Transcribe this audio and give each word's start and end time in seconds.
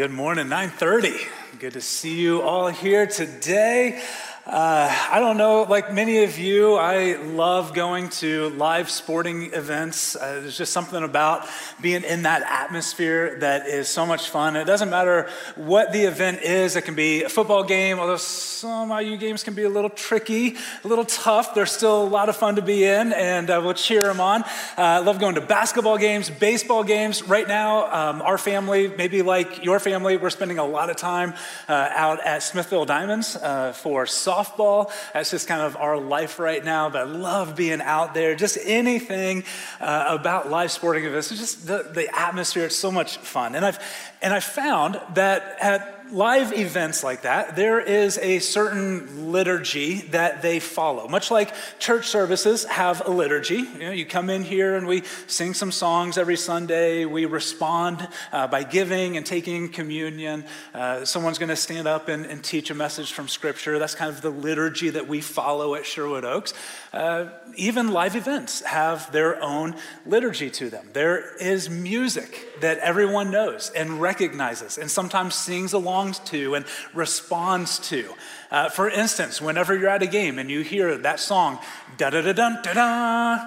Good 0.00 0.12
morning, 0.12 0.48
9:30. 0.48 1.28
Good 1.58 1.74
to 1.74 1.82
see 1.82 2.18
you 2.18 2.40
all 2.40 2.68
here 2.68 3.06
today. 3.06 4.02
Uh, 4.50 4.92
I 5.12 5.20
don't 5.20 5.36
know, 5.36 5.62
like 5.62 5.92
many 5.92 6.24
of 6.24 6.36
you, 6.36 6.74
I 6.74 7.14
love 7.22 7.72
going 7.72 8.08
to 8.18 8.48
live 8.48 8.90
sporting 8.90 9.54
events. 9.54 10.16
Uh, 10.16 10.40
there's 10.40 10.58
just 10.58 10.72
something 10.72 11.04
about 11.04 11.46
being 11.80 12.02
in 12.02 12.24
that 12.24 12.42
atmosphere 12.42 13.38
that 13.38 13.68
is 13.68 13.86
so 13.86 14.04
much 14.04 14.28
fun. 14.28 14.56
It 14.56 14.64
doesn't 14.64 14.90
matter 14.90 15.28
what 15.54 15.92
the 15.92 16.00
event 16.00 16.42
is, 16.42 16.74
it 16.74 16.82
can 16.82 16.96
be 16.96 17.22
a 17.22 17.28
football 17.28 17.62
game, 17.62 18.00
although 18.00 18.16
some 18.16 18.90
IU 18.90 19.16
games 19.18 19.44
can 19.44 19.54
be 19.54 19.62
a 19.62 19.68
little 19.68 19.88
tricky, 19.88 20.56
a 20.82 20.88
little 20.88 21.04
tough. 21.04 21.54
They're 21.54 21.64
still 21.64 22.02
a 22.02 22.10
lot 22.10 22.28
of 22.28 22.34
fun 22.34 22.56
to 22.56 22.62
be 22.62 22.82
in, 22.84 23.12
and 23.12 23.48
uh, 23.50 23.60
we'll 23.62 23.74
cheer 23.74 24.02
them 24.02 24.20
on. 24.20 24.42
Uh, 24.42 24.48
I 24.76 24.98
love 24.98 25.20
going 25.20 25.36
to 25.36 25.40
basketball 25.40 25.96
games, 25.96 26.28
baseball 26.28 26.82
games. 26.82 27.22
Right 27.22 27.46
now, 27.46 27.86
um, 27.92 28.20
our 28.22 28.36
family, 28.36 28.88
maybe 28.88 29.22
like 29.22 29.64
your 29.64 29.78
family, 29.78 30.16
we're 30.16 30.28
spending 30.28 30.58
a 30.58 30.66
lot 30.66 30.90
of 30.90 30.96
time 30.96 31.34
uh, 31.68 31.88
out 31.92 32.26
at 32.26 32.42
Smithville 32.42 32.84
Diamonds 32.84 33.36
uh, 33.36 33.74
for 33.74 34.06
softball 34.06 34.39
softball. 34.40 34.90
That's 35.12 35.30
just 35.30 35.48
kind 35.48 35.62
of 35.62 35.76
our 35.76 35.98
life 35.98 36.38
right 36.38 36.64
now. 36.64 36.90
But 36.90 37.02
I 37.02 37.04
love 37.04 37.56
being 37.56 37.80
out 37.80 38.14
there. 38.14 38.34
Just 38.34 38.58
anything 38.64 39.44
uh, 39.80 40.06
about 40.08 40.50
live 40.50 40.70
sporting 40.70 41.04
events. 41.04 41.30
It's 41.30 41.40
just 41.40 41.66
the, 41.66 41.90
the 41.92 42.08
atmosphere. 42.16 42.66
It's 42.66 42.76
so 42.76 42.90
much 42.90 43.18
fun. 43.18 43.54
And 43.54 43.64
I've 43.64 43.78
and 44.22 44.34
I 44.34 44.40
found 44.40 45.00
that 45.14 45.56
at 45.60 45.99
live 46.12 46.52
events 46.52 47.02
like 47.04 47.22
that, 47.22 47.56
there 47.56 47.80
is 47.80 48.18
a 48.18 48.38
certain 48.40 49.32
liturgy 49.32 50.02
that 50.08 50.42
they 50.42 50.60
follow. 50.60 51.08
Much 51.08 51.30
like 51.30 51.54
church 51.78 52.08
services 52.08 52.64
have 52.64 53.06
a 53.06 53.10
liturgy. 53.10 53.56
You, 53.56 53.78
know, 53.78 53.90
you 53.90 54.06
come 54.06 54.30
in 54.30 54.42
here 54.42 54.74
and 54.76 54.86
we 54.86 55.02
sing 55.26 55.54
some 55.54 55.72
songs 55.72 56.18
every 56.18 56.36
Sunday. 56.36 57.04
We 57.04 57.26
respond 57.26 58.06
uh, 58.32 58.46
by 58.48 58.64
giving 58.64 59.16
and 59.16 59.24
taking 59.24 59.68
communion. 59.68 60.44
Uh, 60.74 61.04
someone's 61.04 61.38
going 61.38 61.48
to 61.48 61.56
stand 61.56 61.86
up 61.86 62.08
and, 62.08 62.26
and, 62.26 62.40
teach 62.40 62.70
a 62.70 62.74
message 62.74 63.12
from 63.12 63.28
Scripture. 63.28 63.78
That's 63.78 63.94
kind 63.94 64.12
of 64.12 64.22
the 64.22 64.30
liturgy 64.30 64.90
that 64.90 65.06
we 65.06 65.20
follow 65.20 65.74
at 65.74 65.84
Sherwood 65.84 66.24
Oaks. 66.24 66.54
Uh, 66.92 67.26
even 67.54 67.92
live 67.92 68.16
events 68.16 68.62
have 68.62 69.12
their 69.12 69.40
own 69.40 69.76
liturgy 70.04 70.50
to 70.50 70.68
them. 70.68 70.88
There 70.92 71.36
is 71.36 71.70
music 71.70 72.48
that 72.62 72.78
everyone 72.78 73.30
knows 73.30 73.70
and 73.70 74.00
recognizes 74.00 74.76
and 74.76 74.90
sometimes 74.90 75.36
sings 75.36 75.72
along 75.72 76.14
to 76.26 76.56
and 76.56 76.64
responds 76.92 77.78
to. 77.90 78.12
Uh, 78.50 78.70
for 78.70 78.90
instance, 78.90 79.40
whenever 79.40 79.76
you're 79.76 79.88
at 79.88 80.02
a 80.02 80.08
game 80.08 80.38
and 80.40 80.50
you 80.50 80.62
hear 80.62 80.98
that 80.98 81.20
song, 81.20 81.60
da 81.96 82.10
da 82.10 82.22
da 82.22 82.32
da 82.32 82.60
da 82.60 82.72
da, 82.72 83.38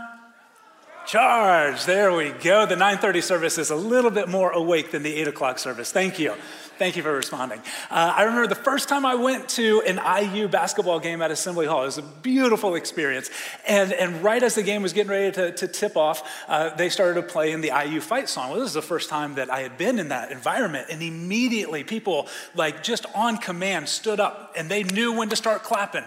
charge, 1.05 1.83
there 1.85 2.13
we 2.13 2.29
go. 2.29 2.65
The 2.65 2.75
9:30 2.75 3.21
service 3.21 3.57
is 3.57 3.71
a 3.71 3.75
little 3.75 4.11
bit 4.11 4.29
more 4.29 4.51
awake 4.51 4.91
than 4.91 5.03
the 5.03 5.15
8 5.15 5.27
o'clock 5.27 5.59
service. 5.59 5.91
Thank 5.91 6.17
you. 6.17 6.33
Thank 6.79 6.97
you 6.97 7.03
for 7.03 7.13
responding. 7.13 7.59
Uh, 7.91 8.13
I 8.15 8.23
remember 8.23 8.47
the 8.47 8.55
first 8.55 8.89
time 8.89 9.05
I 9.05 9.13
went 9.13 9.47
to 9.49 9.83
an 9.85 9.99
IU 10.23 10.47
basketball 10.47 10.99
game 10.99 11.21
at 11.21 11.29
Assembly 11.29 11.67
Hall. 11.67 11.83
It 11.83 11.85
was 11.85 11.97
a 11.99 12.01
beautiful 12.01 12.73
experience. 12.73 13.29
And, 13.67 13.93
and 13.93 14.23
right 14.23 14.41
as 14.41 14.55
the 14.55 14.63
game 14.63 14.81
was 14.81 14.91
getting 14.91 15.11
ready 15.11 15.31
to, 15.33 15.51
to 15.51 15.67
tip 15.67 15.95
off, 15.95 16.27
uh, 16.47 16.75
they 16.75 16.89
started 16.89 17.21
to 17.21 17.27
play 17.27 17.51
in 17.51 17.61
the 17.61 17.71
IU 17.85 18.01
fight 18.01 18.27
song. 18.27 18.49
Well, 18.49 18.59
this 18.59 18.69
is 18.69 18.73
the 18.73 18.81
first 18.81 19.07
time 19.07 19.35
that 19.35 19.51
I 19.51 19.59
had 19.59 19.77
been 19.77 19.99
in 19.99 20.09
that 20.09 20.31
environment. 20.31 20.87
And 20.89 21.03
immediately 21.03 21.83
people, 21.83 22.27
like 22.55 22.81
just 22.81 23.05
on 23.13 23.37
command, 23.37 23.87
stood 23.87 24.19
up 24.19 24.53
and 24.57 24.67
they 24.67 24.81
knew 24.81 25.15
when 25.15 25.29
to 25.29 25.35
start 25.35 25.61
clapping. 25.61 26.05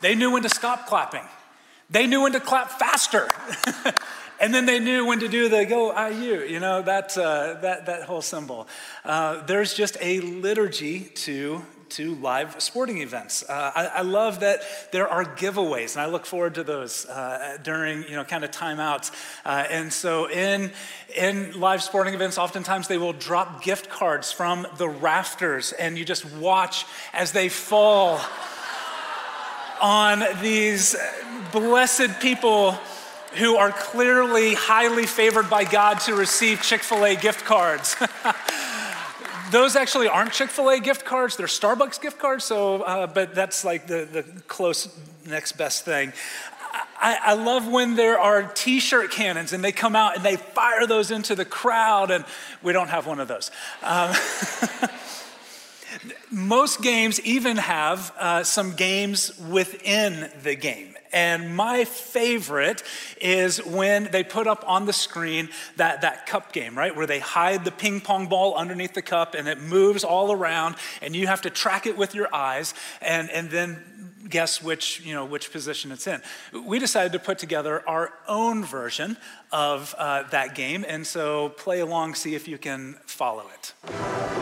They 0.00 0.16
knew 0.16 0.32
when 0.32 0.42
to 0.42 0.50
stop 0.50 0.86
clapping. 0.86 1.24
They 1.90 2.08
knew 2.08 2.22
when 2.22 2.32
to 2.32 2.40
clap 2.40 2.70
faster. 2.72 3.28
And 4.40 4.54
then 4.54 4.66
they 4.66 4.78
knew 4.78 5.04
when 5.04 5.18
to 5.20 5.28
do 5.28 5.48
the 5.48 5.64
go 5.64 5.90
IU, 6.08 6.40
you 6.40 6.60
know, 6.60 6.82
that, 6.82 7.18
uh, 7.18 7.54
that, 7.60 7.86
that 7.86 8.02
whole 8.04 8.22
symbol. 8.22 8.68
Uh, 9.04 9.44
there's 9.46 9.74
just 9.74 9.96
a 10.00 10.20
liturgy 10.20 11.00
to, 11.00 11.62
to 11.90 12.14
live 12.16 12.54
sporting 12.60 12.98
events. 12.98 13.42
Uh, 13.42 13.72
I, 13.74 13.86
I, 13.86 14.02
love 14.02 14.40
that 14.40 14.62
there 14.92 15.08
are 15.08 15.24
giveaways, 15.24 15.96
and 15.96 16.02
I 16.02 16.06
look 16.06 16.24
forward 16.24 16.54
to 16.54 16.62
those 16.62 17.06
uh, 17.06 17.58
during, 17.64 18.04
you 18.04 18.14
know, 18.14 18.22
kind 18.22 18.44
of 18.44 18.52
timeouts. 18.52 19.10
Uh, 19.44 19.64
and 19.70 19.92
so 19.92 20.30
in, 20.30 20.70
in 21.16 21.58
live 21.58 21.82
sporting 21.82 22.14
events, 22.14 22.38
oftentimes 22.38 22.86
they 22.86 22.98
will 22.98 23.14
drop 23.14 23.64
gift 23.64 23.88
cards 23.88 24.30
from 24.30 24.68
the 24.76 24.88
rafters, 24.88 25.72
and 25.72 25.98
you 25.98 26.04
just 26.04 26.24
watch 26.36 26.86
as 27.12 27.32
they 27.32 27.48
fall 27.48 28.20
on 29.80 30.22
these 30.40 30.94
blessed 31.52 32.20
people 32.20 32.78
who 33.34 33.56
are 33.56 33.70
clearly 33.70 34.54
highly 34.54 35.06
favored 35.06 35.50
by 35.50 35.64
God 35.64 36.00
to 36.00 36.14
receive 36.14 36.62
Chick 36.62 36.82
fil 36.82 37.04
A 37.04 37.16
gift 37.16 37.44
cards. 37.44 37.96
Those 39.50 39.76
actually 39.76 40.08
aren't 40.08 40.32
Chick 40.32 40.50
fil 40.50 40.70
A 40.70 40.80
gift 40.80 41.04
cards, 41.04 41.36
they're 41.36 41.46
Starbucks 41.46 42.00
gift 42.00 42.18
cards, 42.18 42.44
so, 42.44 42.82
uh, 42.82 43.06
but 43.06 43.34
that's 43.34 43.64
like 43.64 43.86
the, 43.86 44.08
the 44.10 44.22
close 44.46 44.88
next 45.26 45.52
best 45.52 45.84
thing. 45.84 46.12
I, 47.00 47.18
I 47.22 47.34
love 47.34 47.66
when 47.66 47.94
there 47.94 48.18
are 48.18 48.42
t 48.42 48.80
shirt 48.80 49.10
cannons 49.10 49.52
and 49.52 49.62
they 49.62 49.72
come 49.72 49.94
out 49.94 50.16
and 50.16 50.24
they 50.24 50.36
fire 50.36 50.86
those 50.86 51.10
into 51.10 51.34
the 51.34 51.44
crowd, 51.44 52.10
and 52.10 52.24
we 52.62 52.72
don't 52.72 52.88
have 52.88 53.06
one 53.06 53.20
of 53.20 53.28
those. 53.28 53.50
Um, 53.82 54.14
most 56.30 56.82
games 56.82 57.20
even 57.20 57.56
have 57.56 58.12
uh, 58.18 58.44
some 58.44 58.74
games 58.74 59.38
within 59.38 60.30
the 60.42 60.54
game. 60.54 60.97
And 61.12 61.56
my 61.56 61.84
favorite 61.84 62.82
is 63.20 63.64
when 63.64 64.04
they 64.10 64.22
put 64.22 64.46
up 64.46 64.64
on 64.66 64.86
the 64.86 64.92
screen 64.92 65.48
that, 65.76 66.02
that 66.02 66.26
cup 66.26 66.52
game, 66.52 66.76
right? 66.76 66.94
Where 66.94 67.06
they 67.06 67.20
hide 67.20 67.64
the 67.64 67.70
ping 67.70 68.00
pong 68.00 68.26
ball 68.26 68.54
underneath 68.54 68.94
the 68.94 69.02
cup 69.02 69.34
and 69.34 69.48
it 69.48 69.60
moves 69.60 70.04
all 70.04 70.32
around 70.32 70.76
and 71.02 71.14
you 71.14 71.26
have 71.26 71.42
to 71.42 71.50
track 71.50 71.86
it 71.86 71.96
with 71.96 72.14
your 72.14 72.32
eyes 72.34 72.74
and, 73.00 73.30
and 73.30 73.50
then 73.50 73.84
guess 74.28 74.62
which, 74.62 75.00
you 75.00 75.14
know, 75.14 75.24
which 75.24 75.52
position 75.52 75.92
it's 75.92 76.06
in. 76.06 76.20
We 76.52 76.78
decided 76.78 77.12
to 77.12 77.18
put 77.18 77.38
together 77.38 77.86
our 77.88 78.12
own 78.26 78.64
version 78.64 79.16
of 79.52 79.94
uh, 79.98 80.24
that 80.24 80.54
game. 80.54 80.84
And 80.86 81.06
so 81.06 81.50
play 81.50 81.80
along, 81.80 82.14
see 82.14 82.34
if 82.34 82.46
you 82.48 82.58
can 82.58 82.96
follow 83.06 83.44
it. 83.54 84.37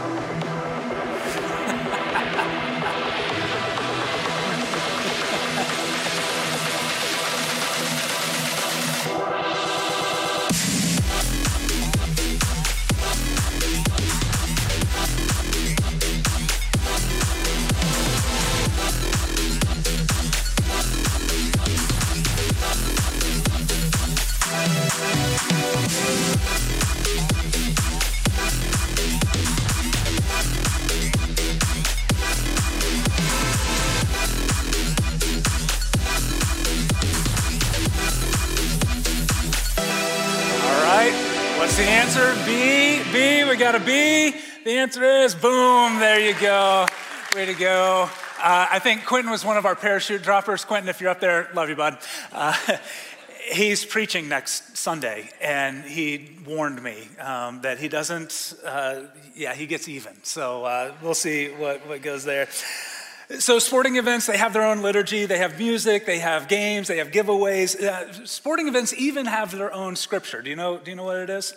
Answer 44.78 45.02
is 45.04 45.34
boom, 45.34 45.98
there 45.98 46.20
you 46.20 46.34
go. 46.40 46.86
Way 47.34 47.46
to 47.46 47.54
go. 47.54 48.10
Uh, 48.38 48.66
I 48.70 48.78
think 48.78 49.04
Quentin 49.06 49.30
was 49.30 49.44
one 49.44 49.56
of 49.56 49.64
our 49.64 49.74
parachute 49.74 50.22
droppers. 50.22 50.64
Quentin, 50.64 50.88
if 50.88 51.00
you're 51.00 51.10
up 51.10 51.20
there, 51.20 51.48
love 51.54 51.68
you, 51.68 51.76
bud. 51.76 51.98
Uh, 52.32 52.54
he's 53.52 53.84
preaching 53.84 54.28
next 54.28 54.76
Sunday, 54.76 55.30
and 55.40 55.84
he 55.84 56.30
warned 56.46 56.82
me 56.82 57.08
um, 57.18 57.62
that 57.62 57.78
he 57.78 57.88
doesn't, 57.88 58.54
uh, 58.64 59.02
yeah, 59.34 59.54
he 59.54 59.66
gets 59.66 59.88
even. 59.88 60.12
So 60.22 60.64
uh, 60.64 60.92
we'll 61.02 61.14
see 61.14 61.48
what, 61.48 61.86
what 61.86 62.02
goes 62.02 62.24
there. 62.24 62.48
So, 63.38 63.58
sporting 63.58 63.96
events, 63.96 64.26
they 64.26 64.36
have 64.36 64.52
their 64.52 64.64
own 64.64 64.82
liturgy, 64.82 65.26
they 65.26 65.38
have 65.38 65.58
music, 65.58 66.06
they 66.06 66.20
have 66.20 66.46
games, 66.46 66.86
they 66.86 66.98
have 66.98 67.10
giveaways. 67.10 67.80
Uh, 67.82 68.24
sporting 68.24 68.68
events 68.68 68.94
even 68.94 69.26
have 69.26 69.50
their 69.50 69.72
own 69.72 69.96
scripture. 69.96 70.42
Do 70.42 70.50
you 70.50 70.54
know, 70.54 70.78
do 70.78 70.90
you 70.90 70.96
know 70.96 71.04
what 71.04 71.16
it 71.16 71.30
is? 71.30 71.52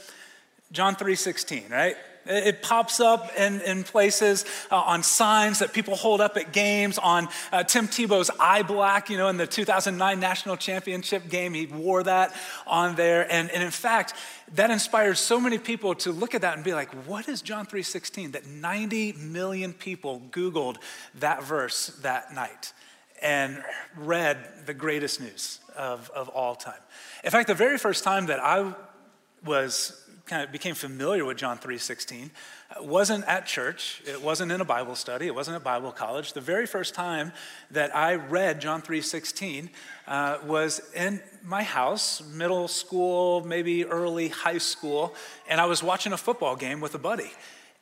John 0.72 0.96
3 0.96 1.16
16, 1.16 1.66
right? 1.70 1.96
It 2.26 2.62
pops 2.62 3.00
up 3.00 3.32
in, 3.38 3.62
in 3.62 3.84
places 3.84 4.46
uh, 4.72 4.76
on 4.76 5.04
signs 5.04 5.60
that 5.60 5.74
people 5.74 5.96
hold 5.96 6.22
up 6.22 6.38
at 6.38 6.52
games, 6.52 6.98
on 6.98 7.28
uh, 7.52 7.64
Tim 7.64 7.88
Tebow's 7.88 8.30
eye 8.40 8.62
black, 8.62 9.10
you 9.10 9.18
know, 9.18 9.30
in 9.30 9.38
the 9.38 9.48
2009 9.48 10.20
national 10.20 10.58
championship 10.58 11.30
game. 11.30 11.54
He 11.54 11.66
wore 11.66 12.04
that 12.04 12.36
on 12.68 12.96
there. 12.96 13.32
And, 13.32 13.50
and 13.52 13.64
in 13.64 13.72
fact, 13.72 14.14
that 14.56 14.70
inspired 14.70 15.18
so 15.18 15.40
many 15.40 15.58
people 15.58 15.96
to 15.96 16.12
look 16.12 16.36
at 16.36 16.42
that 16.42 16.56
and 16.56 16.64
be 16.64 16.74
like, 16.74 16.90
what 17.08 17.28
is 17.28 17.42
John 17.42 17.66
3.16? 17.66 18.34
That 18.34 18.46
90 18.46 19.14
million 19.14 19.74
people 19.74 20.22
Googled 20.32 20.78
that 21.16 21.44
verse 21.44 21.88
that 22.02 22.34
night 22.34 22.74
and 23.22 23.64
read 23.98 24.38
the 24.66 24.74
greatest 24.74 25.20
news 25.20 25.60
of, 25.76 26.10
of 26.16 26.30
all 26.30 26.56
time. 26.56 26.80
In 27.24 27.32
fact, 27.32 27.48
the 27.48 27.56
very 27.56 27.78
first 27.78 28.04
time 28.04 28.28
that 28.28 28.40
I 28.40 28.74
was 29.44 30.09
kind 30.30 30.44
of 30.44 30.52
became 30.52 30.76
familiar 30.76 31.26
with 31.26 31.38
John 31.38 31.58
3:16 31.58 32.30
uh, 32.70 32.84
wasn't 32.84 33.26
at 33.26 33.48
church, 33.48 34.02
it 34.06 34.22
wasn't 34.22 34.52
in 34.52 34.62
a 34.62 34.66
Bible 34.66 34.96
study, 34.96 35.26
it 35.26 35.34
wasn't 35.34 35.56
at 35.56 35.64
Bible 35.64 35.92
college. 35.92 36.34
The 36.34 36.42
very 36.42 36.68
first 36.68 36.94
time 36.94 37.34
that 37.72 37.96
I 37.96 38.16
read 38.16 38.62
John 38.62 38.82
3:16 38.82 39.70
uh, 40.08 40.38
was 40.46 40.82
in 40.94 41.20
my 41.44 41.64
house, 41.64 42.22
middle 42.22 42.68
school, 42.68 43.44
maybe 43.44 43.86
early 43.86 44.28
high 44.28 44.60
school, 44.60 45.16
and 45.48 45.60
I 45.60 45.66
was 45.66 45.82
watching 45.82 46.14
a 46.14 46.18
football 46.18 46.56
game 46.56 46.80
with 46.80 46.94
a 46.94 47.00
buddy. 47.00 47.32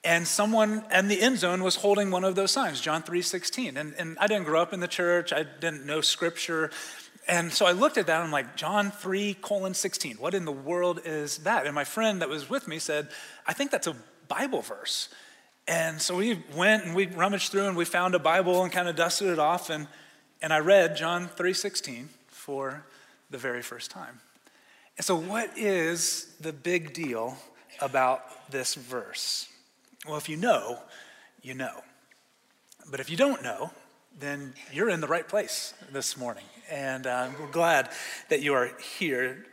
And 0.03 0.25
someone 0.25 0.85
in 0.93 1.09
the 1.09 1.19
end 1.19 1.37
zone 1.37 1.63
was 1.63 1.75
holding 1.75 2.11
one 2.11 2.23
of 2.23 2.35
those 2.35 2.51
signs, 2.51 2.79
John 2.79 3.03
3:16. 3.03 3.75
And, 3.75 3.93
and 3.99 4.17
I 4.19 4.27
didn't 4.27 4.45
grow 4.45 4.61
up 4.61 4.71
in 4.71 4.79
the 4.79 4.87
church, 4.87 5.33
I 5.33 5.43
didn't 5.43 5.85
know 5.85 5.99
scripture. 5.99 6.71
And 7.27 7.51
so 7.51 7.65
I 7.65 7.73
looked 7.73 7.97
at 7.97 8.07
that 8.07 8.15
and 8.15 8.25
I'm 8.25 8.31
like, 8.31 8.55
John 8.55 8.89
3 8.89 9.35
colon 9.35 9.73
16, 9.73 10.15
what 10.17 10.33
in 10.33 10.45
the 10.45 10.51
world 10.51 11.01
is 11.03 11.39
that? 11.39 11.65
And 11.65 11.75
my 11.75 11.83
friend 11.83 12.21
that 12.21 12.29
was 12.29 12.49
with 12.49 12.67
me 12.67 12.79
said, 12.79 13.09
I 13.45 13.53
think 13.53 13.69
that's 13.69 13.87
a 13.87 13.95
Bible 14.29 14.61
verse. 14.61 15.09
And 15.67 16.01
so 16.01 16.15
we 16.15 16.41
went 16.55 16.85
and 16.85 16.95
we 16.95 17.07
rummaged 17.07 17.51
through 17.51 17.67
and 17.67 17.75
we 17.75 17.83
found 17.83 18.15
a 18.15 18.19
Bible 18.19 18.63
and 18.63 18.71
kind 18.71 18.87
of 18.87 18.95
dusted 18.95 19.27
it 19.27 19.39
off. 19.39 19.69
And, 19.69 19.87
and 20.41 20.53
I 20.53 20.59
read 20.59 20.95
John 20.95 21.27
3.16 21.27 22.05
for 22.27 22.85
the 23.29 23.37
very 23.37 23.61
first 23.61 23.91
time. 23.91 24.21
And 24.95 25.05
so 25.05 25.17
what 25.17 25.57
is 25.57 26.33
the 26.39 26.53
big 26.53 26.93
deal 26.93 27.37
about 27.81 28.49
this 28.49 28.75
verse? 28.75 29.49
Well, 30.07 30.17
if 30.17 30.29
you 30.29 30.37
know, 30.37 30.79
you 31.41 31.53
know. 31.53 31.83
But 32.89 33.01
if 33.01 33.09
you 33.09 33.17
don't 33.17 33.43
know, 33.43 33.71
then 34.17 34.53
you're 34.71 34.89
in 34.89 35.01
the 35.01 35.07
right 35.07 35.27
place 35.27 35.73
this 35.91 36.15
morning. 36.15 36.45
And 36.69 37.07
uh, 37.07 37.29
we're 37.39 37.47
glad 37.47 37.89
that 38.27 38.41
you 38.41 38.53
are 38.53 38.71
here. 38.97 39.45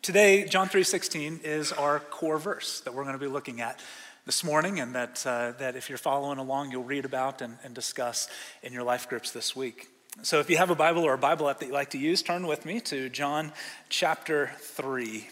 Today, 0.00 0.46
John 0.46 0.68
3.16 0.68 1.44
is 1.44 1.70
our 1.70 2.00
core 2.00 2.38
verse 2.38 2.80
that 2.80 2.94
we're 2.94 3.02
going 3.02 3.14
to 3.14 3.20
be 3.20 3.26
looking 3.26 3.60
at 3.60 3.78
this 4.24 4.42
morning 4.42 4.80
and 4.80 4.94
that, 4.94 5.22
uh, 5.26 5.52
that 5.58 5.76
if 5.76 5.90
you're 5.90 5.98
following 5.98 6.38
along, 6.38 6.70
you'll 6.70 6.84
read 6.84 7.04
about 7.04 7.42
and, 7.42 7.58
and 7.62 7.74
discuss 7.74 8.30
in 8.62 8.72
your 8.72 8.84
life 8.84 9.06
groups 9.06 9.32
this 9.32 9.54
week. 9.54 9.88
So 10.22 10.40
if 10.40 10.48
you 10.48 10.56
have 10.56 10.70
a 10.70 10.74
Bible 10.74 11.02
or 11.02 11.12
a 11.12 11.18
Bible 11.18 11.48
app 11.50 11.60
that 11.60 11.66
you 11.66 11.72
like 11.72 11.90
to 11.90 11.98
use, 11.98 12.22
turn 12.22 12.46
with 12.46 12.64
me 12.64 12.80
to 12.80 13.10
John 13.10 13.52
chapter 13.90 14.50
3. 14.60 15.28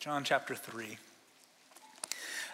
John 0.00 0.24
chapter 0.24 0.56
3. 0.56 0.98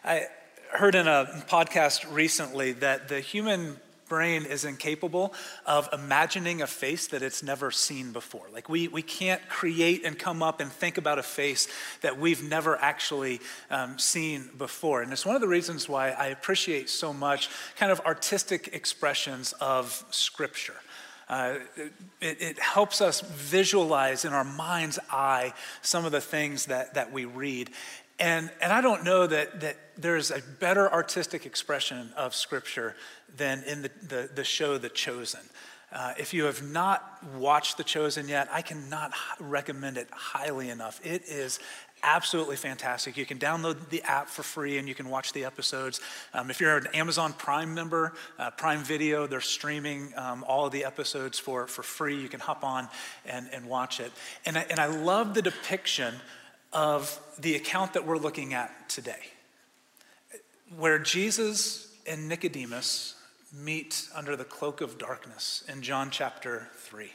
I 0.05 0.27
heard 0.73 0.95
in 0.95 1.09
a 1.09 1.43
podcast 1.49 2.13
recently 2.13 2.73
that 2.73 3.09
the 3.09 3.21
human 3.21 3.79
brain 4.09 4.45
is 4.45 4.65
incapable 4.65 5.35
of 5.67 5.89
imagining 5.93 6.63
a 6.63 6.67
face 6.67 7.07
that 7.09 7.23
it's 7.23 7.43
never 7.43 7.71
seen 7.71 8.13
before. 8.13 8.47
Like 8.53 8.69
we, 8.69 8.89
we 8.89 9.03
can't 9.03 9.47
create 9.49 10.05
and 10.05 10.19
come 10.19 10.43
up 10.43 10.61
and 10.61 10.71
think 10.71 10.99
about 10.99 11.19
a 11.19 11.23
face 11.23 11.69
that 12.01 12.19
we've 12.19 12.43
never 12.43 12.77
actually 12.77 13.41
um, 13.71 13.99
seen 13.99 14.51
before. 14.57 15.03
And 15.03 15.13
it's 15.13 15.27
one 15.27 15.35
of 15.35 15.41
the 15.41 15.49
reasons 15.49 15.89
why 15.89 16.11
I 16.11 16.27
appreciate 16.27 16.89
so 16.89 17.13
much 17.13 17.49
kind 17.77 17.93
of 17.93 18.01
artistic 18.01 18.71
expressions 18.73 19.53
of 19.61 20.05
Scripture. 20.11 20.77
Uh, 21.29 21.57
it, 22.23 22.41
it, 22.41 22.59
helps 22.59 23.03
us 23.03 23.21
visualize 23.21 24.25
in 24.25 24.33
our 24.33 24.45
mind's 24.45 24.99
eye 25.11 25.53
some 25.83 26.07
of 26.07 26.13
the 26.13 26.23
things 26.23 26.67
that, 26.67 26.95
that 26.95 27.13
we 27.13 27.27
read. 27.27 27.69
And, 28.19 28.51
and 28.63 28.73
I 28.73 28.81
don't 28.81 29.05
know 29.05 29.27
that, 29.27 29.61
that 29.61 29.77
there's 29.97 30.31
a 30.31 30.41
better 30.59 30.91
artistic 30.91 31.45
expression 31.45 32.13
of 32.17 32.35
Scripture 32.35 32.97
than 33.37 33.63
in 33.65 33.83
the, 33.83 33.91
the, 34.09 34.31
the 34.35 34.45
show 34.45 34.79
The 34.79 34.89
Chosen. 34.89 35.41
Uh, 35.91 36.13
if 36.19 36.35
you 36.35 36.45
have 36.45 36.63
not 36.63 37.25
watched 37.37 37.79
The 37.79 37.85
Chosen 37.85 38.29
yet, 38.29 38.49
I 38.53 38.63
cannot 38.63 39.13
recommend 39.41 39.97
it 39.97 40.09
highly 40.11 40.69
enough. 40.69 41.01
It 41.05 41.23
is 41.27 41.61
absolutely 42.03 42.57
fantastic. 42.57 43.17
You 43.17 43.27
can 43.27 43.39
download 43.39 43.89
the 43.89 44.03
app 44.03 44.29
for 44.29 44.43
free 44.43 44.79
and 44.79 44.89
you 44.89 44.95
can 44.95 45.09
watch 45.09 45.33
the 45.33 45.45
episodes. 45.45 46.01
Um, 46.33 46.51
if 46.51 46.61
you're 46.61 46.77
an 46.77 46.87
Amazon 46.95 47.33
Prime 47.33 47.75
member, 47.75 48.15
uh, 48.39 48.51
Prime 48.51 48.85
Video, 48.85 49.27
they're 49.27 49.41
streaming 49.41 50.13
um, 50.17 50.45
all 50.47 50.67
of 50.67 50.73
the 50.73 50.85
episodes 50.85 51.39
for, 51.39 51.67
for 51.67 51.83
free. 51.83 52.21
You 52.21 52.29
can 52.29 52.41
hop 52.41 52.65
on 52.65 52.89
and, 53.27 53.49
and 53.53 53.67
watch 53.67 53.99
it. 53.99 54.13
And 54.47 54.59
I, 54.59 54.67
and 54.71 54.79
I 54.79 54.87
love 54.87 55.35
the 55.35 55.43
depiction 55.43 56.15
of 56.73 57.19
the 57.39 57.57
account 57.57 57.95
that 57.95 58.07
we're 58.07 58.19
looking 58.19 58.53
at 58.55 58.89
today, 58.89 59.21
where 60.77 60.99
Jesus 60.99 61.93
and 62.07 62.29
Nicodemus 62.29 63.15
meet 63.53 64.09
under 64.15 64.37
the 64.37 64.45
cloak 64.45 64.81
of 64.81 64.99
darkness 64.99 65.65
in 65.69 65.83
John 65.83 66.11
chapter 66.11 66.69
3. 66.77 67.11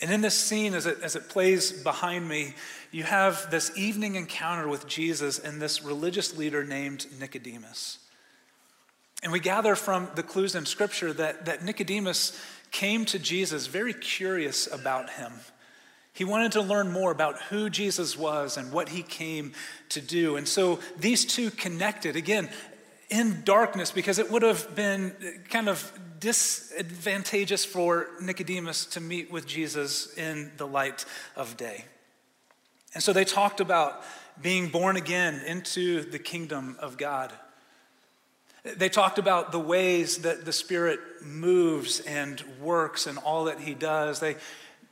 And 0.00 0.10
in 0.10 0.22
this 0.22 0.34
scene, 0.34 0.72
as 0.72 0.86
it, 0.86 0.98
as 1.02 1.14
it 1.14 1.28
plays 1.28 1.72
behind 1.72 2.26
me, 2.26 2.54
you 2.90 3.02
have 3.02 3.50
this 3.50 3.76
evening 3.76 4.14
encounter 4.14 4.66
with 4.66 4.86
Jesus 4.86 5.38
and 5.38 5.60
this 5.60 5.82
religious 5.82 6.36
leader 6.36 6.64
named 6.64 7.06
Nicodemus. 7.18 7.98
And 9.22 9.30
we 9.30 9.40
gather 9.40 9.74
from 9.74 10.08
the 10.14 10.22
clues 10.22 10.54
in 10.54 10.64
Scripture 10.64 11.12
that, 11.12 11.44
that 11.44 11.62
Nicodemus 11.62 12.40
came 12.70 13.04
to 13.06 13.18
Jesus 13.18 13.66
very 13.66 13.92
curious 13.92 14.72
about 14.72 15.10
him 15.10 15.32
he 16.12 16.24
wanted 16.24 16.52
to 16.52 16.62
learn 16.62 16.92
more 16.92 17.12
about 17.12 17.40
who 17.44 17.70
Jesus 17.70 18.18
was 18.18 18.56
and 18.56 18.72
what 18.72 18.88
he 18.88 19.02
came 19.02 19.52
to 19.90 20.00
do. 20.00 20.36
And 20.36 20.46
so 20.46 20.80
these 20.98 21.24
two 21.24 21.50
connected 21.50 22.16
again 22.16 22.50
in 23.10 23.42
darkness 23.44 23.90
because 23.90 24.18
it 24.18 24.30
would 24.30 24.42
have 24.42 24.74
been 24.74 25.14
kind 25.48 25.68
of 25.68 25.92
disadvantageous 26.20 27.64
for 27.64 28.08
Nicodemus 28.20 28.86
to 28.86 29.00
meet 29.00 29.30
with 29.30 29.46
Jesus 29.46 30.16
in 30.16 30.52
the 30.56 30.66
light 30.66 31.04
of 31.34 31.56
day. 31.56 31.84
And 32.94 33.02
so 33.02 33.12
they 33.12 33.24
talked 33.24 33.60
about 33.60 34.02
being 34.40 34.68
born 34.68 34.96
again 34.96 35.42
into 35.46 36.02
the 36.02 36.18
kingdom 36.18 36.76
of 36.78 36.96
God. 36.96 37.32
They 38.62 38.88
talked 38.88 39.18
about 39.18 39.52
the 39.52 39.58
ways 39.58 40.18
that 40.18 40.44
the 40.44 40.52
Spirit 40.52 41.00
moves 41.22 42.00
and 42.00 42.42
works 42.60 43.06
and 43.06 43.18
all 43.18 43.44
that 43.44 43.60
He 43.60 43.74
does. 43.74 44.20
They, 44.20 44.36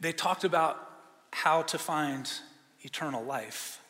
they 0.00 0.12
talked 0.12 0.44
about 0.44 0.82
how 1.30 1.62
to 1.62 1.78
find 1.78 2.30
eternal 2.80 3.22
life. 3.22 3.80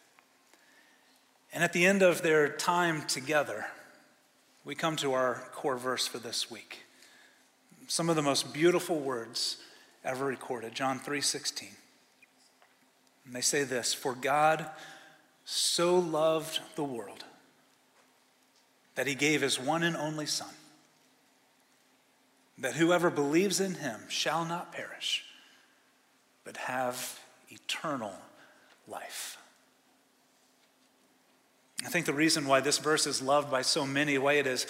And 1.53 1.63
at 1.63 1.73
the 1.73 1.87
end 1.87 2.03
of 2.03 2.23
their 2.23 2.49
time 2.49 3.07
together, 3.07 3.67
we 4.69 4.75
come 4.75 4.97
to 4.97 5.15
our 5.15 5.43
core 5.55 5.79
verse 5.79 6.07
for 6.07 6.19
this 6.19 6.51
week. 6.51 6.85
Some 7.87 8.11
of 8.11 8.17
the 8.17 8.23
most 8.23 8.53
beautiful 8.53 9.01
words 9.01 9.57
ever 10.05 10.27
recorded, 10.27 10.75
John 10.75 11.01
3:16. 11.01 11.75
And 13.25 13.35
they 13.35 13.41
say 13.41 13.65
this, 13.65 13.95
"For 13.95 14.15
God 14.15 14.71
so 15.47 15.99
loved 15.99 16.61
the 16.75 16.85
world 16.85 17.25
that 18.95 19.07
he 19.07 19.15
gave 19.15 19.41
his 19.41 19.59
one 19.59 19.83
and 19.83 19.97
only 19.97 20.27
son, 20.27 20.55
that 22.59 22.77
whoever 22.77 23.09
believes 23.09 23.61
in 23.61 23.77
him 23.77 24.07
shall 24.11 24.45
not 24.45 24.71
perish, 24.71 25.25
but 26.45 26.59
have 26.59 27.21
eternal 27.49 28.21
life. 28.87 29.38
I 31.85 31.89
think 31.89 32.07
the 32.07 32.13
reason 32.13 32.47
why 32.47 32.61
this 32.61 32.79
verse 32.79 33.07
is 33.07 33.23
loved 33.23 33.51
by 33.51 33.63
so 33.63 33.87
many, 33.87 34.19
why 34.19 34.35
it 34.35 34.47
is 34.47 34.67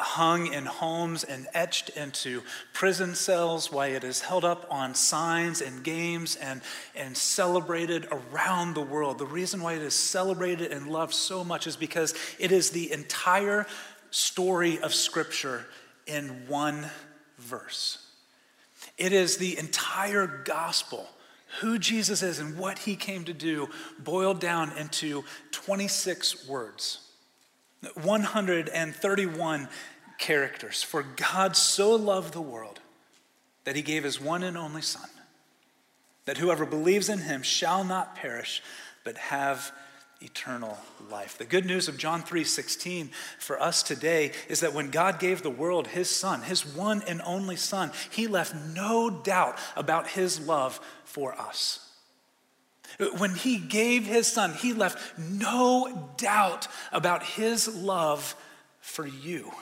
hung 0.00 0.52
in 0.52 0.66
homes 0.66 1.24
and 1.24 1.46
etched 1.54 1.90
into 1.90 2.42
prison 2.72 3.14
cells, 3.14 3.70
why 3.70 3.88
it 3.88 4.02
is 4.02 4.20
held 4.20 4.44
up 4.44 4.66
on 4.70 4.94
signs 4.94 5.60
and 5.60 5.84
games 5.84 6.36
and, 6.36 6.60
and 6.96 7.16
celebrated 7.16 8.08
around 8.10 8.74
the 8.74 8.82
world. 8.82 9.18
The 9.18 9.26
reason 9.26 9.62
why 9.62 9.74
it 9.74 9.82
is 9.82 9.94
celebrated 9.94 10.72
and 10.72 10.88
loved 10.88 11.14
so 11.14 11.44
much 11.44 11.66
is 11.66 11.76
because 11.76 12.14
it 12.38 12.50
is 12.50 12.70
the 12.70 12.92
entire 12.92 13.66
story 14.10 14.80
of 14.80 14.94
Scripture 14.94 15.66
in 16.06 16.28
one 16.48 16.88
verse. 17.38 18.06
It 18.98 19.12
is 19.12 19.36
the 19.36 19.58
entire 19.58 20.26
gospel 20.26 21.06
who 21.58 21.78
Jesus 21.78 22.22
is 22.22 22.38
and 22.38 22.56
what 22.56 22.78
he 22.80 22.96
came 22.96 23.24
to 23.24 23.32
do 23.32 23.68
boiled 23.98 24.40
down 24.40 24.76
into 24.76 25.24
26 25.50 26.48
words, 26.48 27.00
131 27.94 29.68
characters. 30.18 30.82
For 30.82 31.02
God 31.02 31.56
so 31.56 31.94
loved 31.94 32.32
the 32.32 32.40
world 32.40 32.80
that 33.64 33.76
he 33.76 33.82
gave 33.82 34.04
his 34.04 34.20
one 34.20 34.42
and 34.42 34.56
only 34.56 34.82
Son, 34.82 35.08
that 36.24 36.38
whoever 36.38 36.64
believes 36.64 37.08
in 37.08 37.20
him 37.20 37.42
shall 37.42 37.84
not 37.84 38.14
perish, 38.14 38.62
but 39.04 39.16
have 39.16 39.72
eternal 40.20 40.78
life. 41.10 41.38
The 41.38 41.44
good 41.44 41.64
news 41.64 41.88
of 41.88 41.96
John 41.96 42.22
3:16 42.22 43.10
for 43.38 43.60
us 43.60 43.82
today 43.82 44.32
is 44.48 44.60
that 44.60 44.74
when 44.74 44.90
God 44.90 45.18
gave 45.18 45.42
the 45.42 45.50
world 45.50 45.88
his 45.88 46.10
son, 46.10 46.42
his 46.42 46.64
one 46.64 47.02
and 47.02 47.22
only 47.22 47.56
son, 47.56 47.92
he 48.10 48.26
left 48.26 48.54
no 48.54 49.10
doubt 49.10 49.58
about 49.76 50.08
his 50.08 50.38
love 50.40 50.78
for 51.04 51.38
us. 51.40 51.80
When 52.98 53.34
he 53.34 53.56
gave 53.56 54.04
his 54.04 54.26
son, 54.26 54.54
he 54.54 54.72
left 54.72 55.18
no 55.18 56.12
doubt 56.16 56.68
about 56.92 57.22
his 57.22 57.68
love 57.68 58.34
for 58.80 59.06
you. 59.06 59.52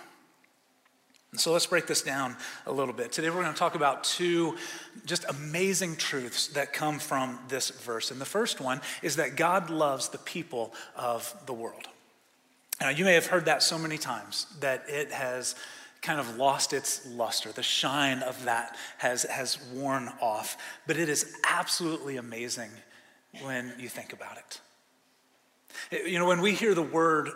So 1.37 1.53
let's 1.53 1.67
break 1.67 1.87
this 1.87 2.01
down 2.01 2.37
a 2.67 2.73
little 2.73 2.95
bit. 2.95 3.13
Today 3.13 3.29
we're 3.29 3.43
going 3.43 3.53
to 3.53 3.59
talk 3.59 3.75
about 3.75 4.03
two 4.03 4.57
just 5.05 5.27
amazing 5.29 5.97
truths 5.97 6.49
that 6.49 6.73
come 6.73 6.99
from 6.99 7.39
this 7.49 7.69
verse. 7.69 8.11
And 8.11 8.19
the 8.19 8.25
first 8.25 8.63
one 8.63 8.81
is 9.03 9.17
that 9.17 9.37
God 9.37 9.69
loves 9.69 10.09
the 10.09 10.19
people 10.19 10.73
of 10.97 11.35
the 11.45 11.53
world. 11.53 11.87
Now, 12.81 12.89
you 12.89 13.05
may 13.05 13.15
have 13.15 13.27
heard 13.27 13.45
that 13.45 13.63
so 13.63 13.79
many 13.79 13.99
times 13.99 14.47
that 14.61 14.85
it 14.89 15.13
has 15.13 15.55
kind 16.01 16.19
of 16.19 16.37
lost 16.37 16.73
its 16.73 17.07
luster. 17.07 17.53
The 17.53 17.63
shine 17.63 18.23
of 18.23 18.45
that 18.45 18.77
has, 18.99 19.25
has 19.25 19.59
worn 19.75 20.11
off. 20.21 20.57
But 20.87 20.97
it 20.97 21.09
is 21.09 21.37
absolutely 21.49 22.17
amazing 22.17 22.71
when 23.43 23.75
you 23.79 23.89
think 23.89 24.15
about 24.15 24.39
it. 24.39 24.61
You 25.91 26.19
know, 26.19 26.27
when 26.27 26.41
we 26.41 26.55
hear 26.55 26.75
the 26.75 26.83
word 26.83 27.31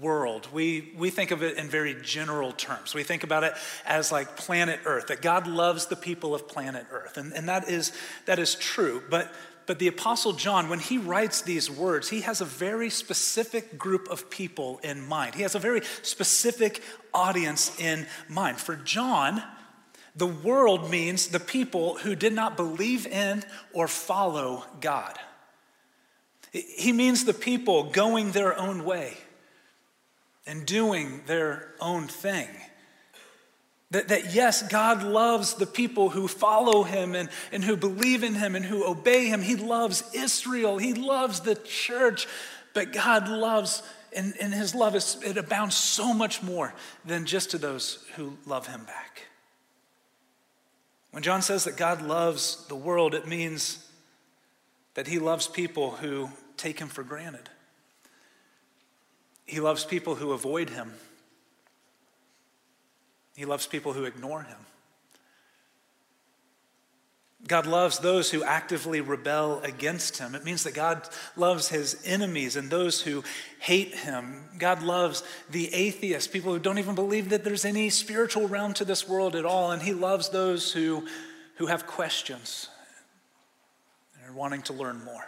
world, 0.00 0.48
we, 0.52 0.92
we 0.96 1.10
think 1.10 1.30
of 1.30 1.42
it 1.42 1.56
in 1.56 1.68
very 1.68 1.96
general 2.02 2.52
terms. 2.52 2.94
We 2.94 3.02
think 3.02 3.24
about 3.24 3.44
it 3.44 3.54
as 3.86 4.10
like 4.12 4.36
planet 4.36 4.80
Earth, 4.84 5.08
that 5.08 5.22
God 5.22 5.46
loves 5.46 5.86
the 5.86 5.96
people 5.96 6.34
of 6.34 6.48
planet 6.48 6.86
Earth. 6.90 7.16
And, 7.16 7.32
and 7.32 7.48
that, 7.48 7.68
is, 7.68 7.92
that 8.26 8.38
is 8.38 8.54
true. 8.54 9.02
But, 9.08 9.32
but 9.66 9.78
the 9.78 9.88
Apostle 9.88 10.32
John, 10.32 10.68
when 10.68 10.78
he 10.78 10.98
writes 10.98 11.42
these 11.42 11.70
words, 11.70 12.08
he 12.08 12.22
has 12.22 12.40
a 12.40 12.44
very 12.44 12.90
specific 12.90 13.78
group 13.78 14.08
of 14.08 14.30
people 14.30 14.80
in 14.82 15.06
mind. 15.06 15.34
He 15.34 15.42
has 15.42 15.54
a 15.54 15.60
very 15.60 15.82
specific 16.02 16.82
audience 17.12 17.78
in 17.78 18.06
mind. 18.28 18.58
For 18.58 18.76
John, 18.76 19.42
the 20.16 20.26
world 20.26 20.90
means 20.90 21.28
the 21.28 21.40
people 21.40 21.98
who 21.98 22.16
did 22.16 22.32
not 22.32 22.56
believe 22.56 23.06
in 23.06 23.44
or 23.72 23.86
follow 23.86 24.64
God. 24.80 25.18
He 26.52 26.92
means 26.92 27.24
the 27.24 27.34
people 27.34 27.84
going 27.84 28.32
their 28.32 28.58
own 28.58 28.84
way 28.84 29.16
and 30.46 30.64
doing 30.64 31.22
their 31.26 31.74
own 31.80 32.08
thing. 32.08 32.48
That, 33.90 34.08
that 34.08 34.34
yes, 34.34 34.66
God 34.68 35.02
loves 35.02 35.54
the 35.54 35.66
people 35.66 36.10
who 36.10 36.28
follow 36.28 36.82
him 36.82 37.14
and, 37.14 37.30
and 37.52 37.64
who 37.64 37.76
believe 37.76 38.22
in 38.22 38.34
him 38.34 38.54
and 38.54 38.64
who 38.64 38.86
obey 38.86 39.26
him. 39.26 39.40
He 39.40 39.56
loves 39.56 40.02
Israel, 40.14 40.78
he 40.78 40.94
loves 40.94 41.40
the 41.40 41.54
church, 41.54 42.26
but 42.74 42.92
God 42.92 43.28
loves, 43.28 43.82
and, 44.14 44.34
and 44.40 44.52
his 44.52 44.74
love 44.74 44.94
is, 44.94 45.18
it 45.24 45.38
abounds 45.38 45.74
so 45.74 46.12
much 46.12 46.42
more 46.42 46.74
than 47.04 47.24
just 47.24 47.50
to 47.52 47.58
those 47.58 48.04
who 48.16 48.36
love 48.46 48.66
him 48.66 48.84
back. 48.84 49.22
When 51.10 51.22
John 51.22 51.40
says 51.40 51.64
that 51.64 51.78
God 51.78 52.02
loves 52.02 52.66
the 52.68 52.76
world, 52.76 53.14
it 53.14 53.26
means 53.26 53.87
that 54.98 55.06
he 55.06 55.20
loves 55.20 55.46
people 55.46 55.92
who 55.92 56.28
take 56.56 56.80
him 56.80 56.88
for 56.88 57.04
granted. 57.04 57.48
He 59.46 59.60
loves 59.60 59.84
people 59.84 60.16
who 60.16 60.32
avoid 60.32 60.70
him. 60.70 60.92
He 63.36 63.44
loves 63.44 63.68
people 63.68 63.92
who 63.92 64.06
ignore 64.06 64.42
him. 64.42 64.58
God 67.46 67.64
loves 67.64 68.00
those 68.00 68.32
who 68.32 68.42
actively 68.42 69.00
rebel 69.00 69.60
against 69.60 70.18
him. 70.18 70.34
It 70.34 70.44
means 70.44 70.64
that 70.64 70.74
God 70.74 71.08
loves 71.36 71.68
his 71.68 72.02
enemies 72.04 72.56
and 72.56 72.68
those 72.68 73.00
who 73.00 73.22
hate 73.60 73.94
him. 73.94 74.46
God 74.58 74.82
loves 74.82 75.22
the 75.48 75.72
atheists, 75.72 76.26
people 76.26 76.52
who 76.52 76.58
don't 76.58 76.80
even 76.80 76.96
believe 76.96 77.28
that 77.28 77.44
there's 77.44 77.64
any 77.64 77.88
spiritual 77.88 78.48
realm 78.48 78.74
to 78.74 78.84
this 78.84 79.08
world 79.08 79.36
at 79.36 79.44
all. 79.44 79.70
And 79.70 79.80
he 79.80 79.92
loves 79.92 80.30
those 80.30 80.72
who, 80.72 81.06
who 81.54 81.66
have 81.66 81.86
questions 81.86 82.68
wanting 84.34 84.62
to 84.62 84.72
learn 84.72 85.04
more. 85.04 85.26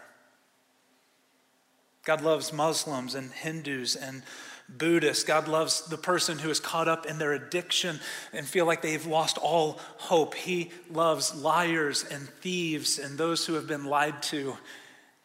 God 2.05 2.23
loves 2.23 2.53
Muslims 2.53 3.15
and 3.15 3.31
Hindus 3.31 3.95
and 3.95 4.23
Buddhists. 4.69 5.25
God 5.25 5.49
loves 5.49 5.83
the 5.83 5.99
person 5.99 6.39
who 6.39 6.51
is 6.51 6.61
caught 6.61 6.89
up 6.89 7.07
in 7.07 7.19
their 7.19 7.33
addiction 7.33 8.01
and 8.33 8.47
feel 8.47 8.65
like 8.65 8.83
they've 8.83 9.07
lost 9.07 9.37
all 9.39 9.79
hope. 9.99 10.35
He 10.35 10.71
loves 10.91 11.35
liars 11.35 12.05
and 12.11 12.29
thieves 12.29 12.99
and 12.99 13.19
those 13.19 13.47
who 13.47 13.55
have 13.55 13.67
been 13.67 13.85
lied 13.85 14.23
to 14.25 14.57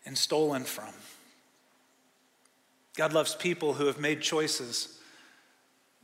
and 0.06 0.18
stolen 0.18 0.64
from. 0.64 0.94
God 2.98 3.14
loves 3.14 3.36
people 3.36 3.74
who 3.74 3.88
have 3.88 4.00
made 4.00 4.22
choices 4.22 5.00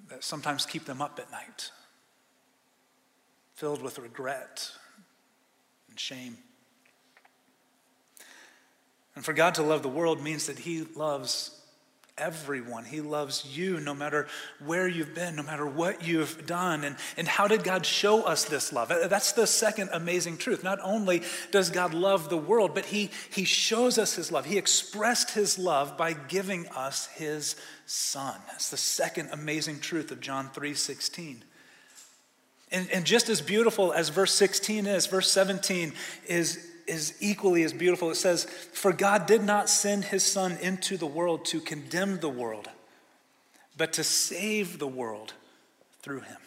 that 0.10 0.24
sometimes 0.24 0.66
keep 0.66 0.86
them 0.86 1.02
up 1.02 1.20
at 1.20 1.32
night, 1.32 1.72
filled 3.56 3.82
with 3.82 3.98
regret 4.00 4.72
and 5.90 6.00
shame. 6.00 6.38
And 9.16 9.26
for 9.26 9.34
God 9.34 9.56
to 9.56 9.64
love 9.64 9.84
the 9.84 9.90
world 9.90 10.22
means 10.22 10.48
that 10.48 10.60
He 10.60 10.84
loves 10.96 11.62
everyone. 12.18 12.86
He 12.86 13.02
loves 13.02 13.46
you 13.58 13.80
no 13.80 13.94
matter 13.94 14.28
where 14.64 14.88
you've 14.88 15.16
been, 15.16 15.36
no 15.36 15.44
matter 15.44 15.66
what 15.66 16.06
you've 16.06 16.46
done. 16.46 16.84
And, 16.84 16.96
and 17.18 17.28
how 17.28 17.48
did 17.48 17.64
God 17.64 17.86
show 17.86 18.24
us 18.24 18.46
this 18.46 18.72
love? 18.72 18.92
Uh, 18.92 19.08
that's 19.08 19.32
the 19.32 19.48
second 19.48 19.90
amazing 19.92 20.38
truth. 20.38 20.64
Not 20.64 20.80
only 20.84 21.24
does 21.50 21.70
God 21.70 21.94
love 21.94 22.30
the 22.30 22.38
world, 22.38 22.74
but 22.76 22.86
He, 22.86 23.10
he 23.32 23.44
shows 23.44 23.98
us 23.98 24.16
His 24.16 24.32
love. 24.32 24.46
He 24.46 24.58
expressed 24.58 25.32
His 25.32 25.58
love 25.58 25.98
by 25.98 26.14
giving 26.14 26.68
us 26.68 27.08
His 27.08 27.56
Son. 27.86 28.40
That's 28.48 28.70
the 28.70 28.78
second 28.78 29.30
amazing 29.32 29.80
truth 29.80 30.12
of 30.12 30.22
John 30.22 30.50
3 30.50 30.74
16. 30.74 31.44
And, 32.74 32.90
and 32.92 33.04
just 33.04 33.28
as 33.28 33.42
beautiful 33.42 33.92
as 33.92 34.10
verse 34.10 34.34
16 34.34 34.86
is, 34.88 35.08
verse 35.08 35.30
17 35.30 35.92
is 36.28 36.71
is 36.88 37.16
equally 37.20 37.64
as 37.64 37.74
beautiful. 37.74 38.12
It 38.12 38.16
says, 38.16 38.46
For 38.46 38.94
God 38.94 39.26
did 39.26 39.44
not 39.44 39.70
send 39.70 40.06
his 40.06 40.24
Son 40.24 40.58
into 40.62 40.98
the 40.98 41.06
world 41.06 41.46
to 41.46 41.60
condemn 41.60 42.20
the 42.20 42.30
world, 42.30 42.70
but 43.78 43.94
to 43.94 44.04
save 44.04 44.80
the 44.80 44.88
world 44.88 45.34
through 46.02 46.22
him. 46.22 46.38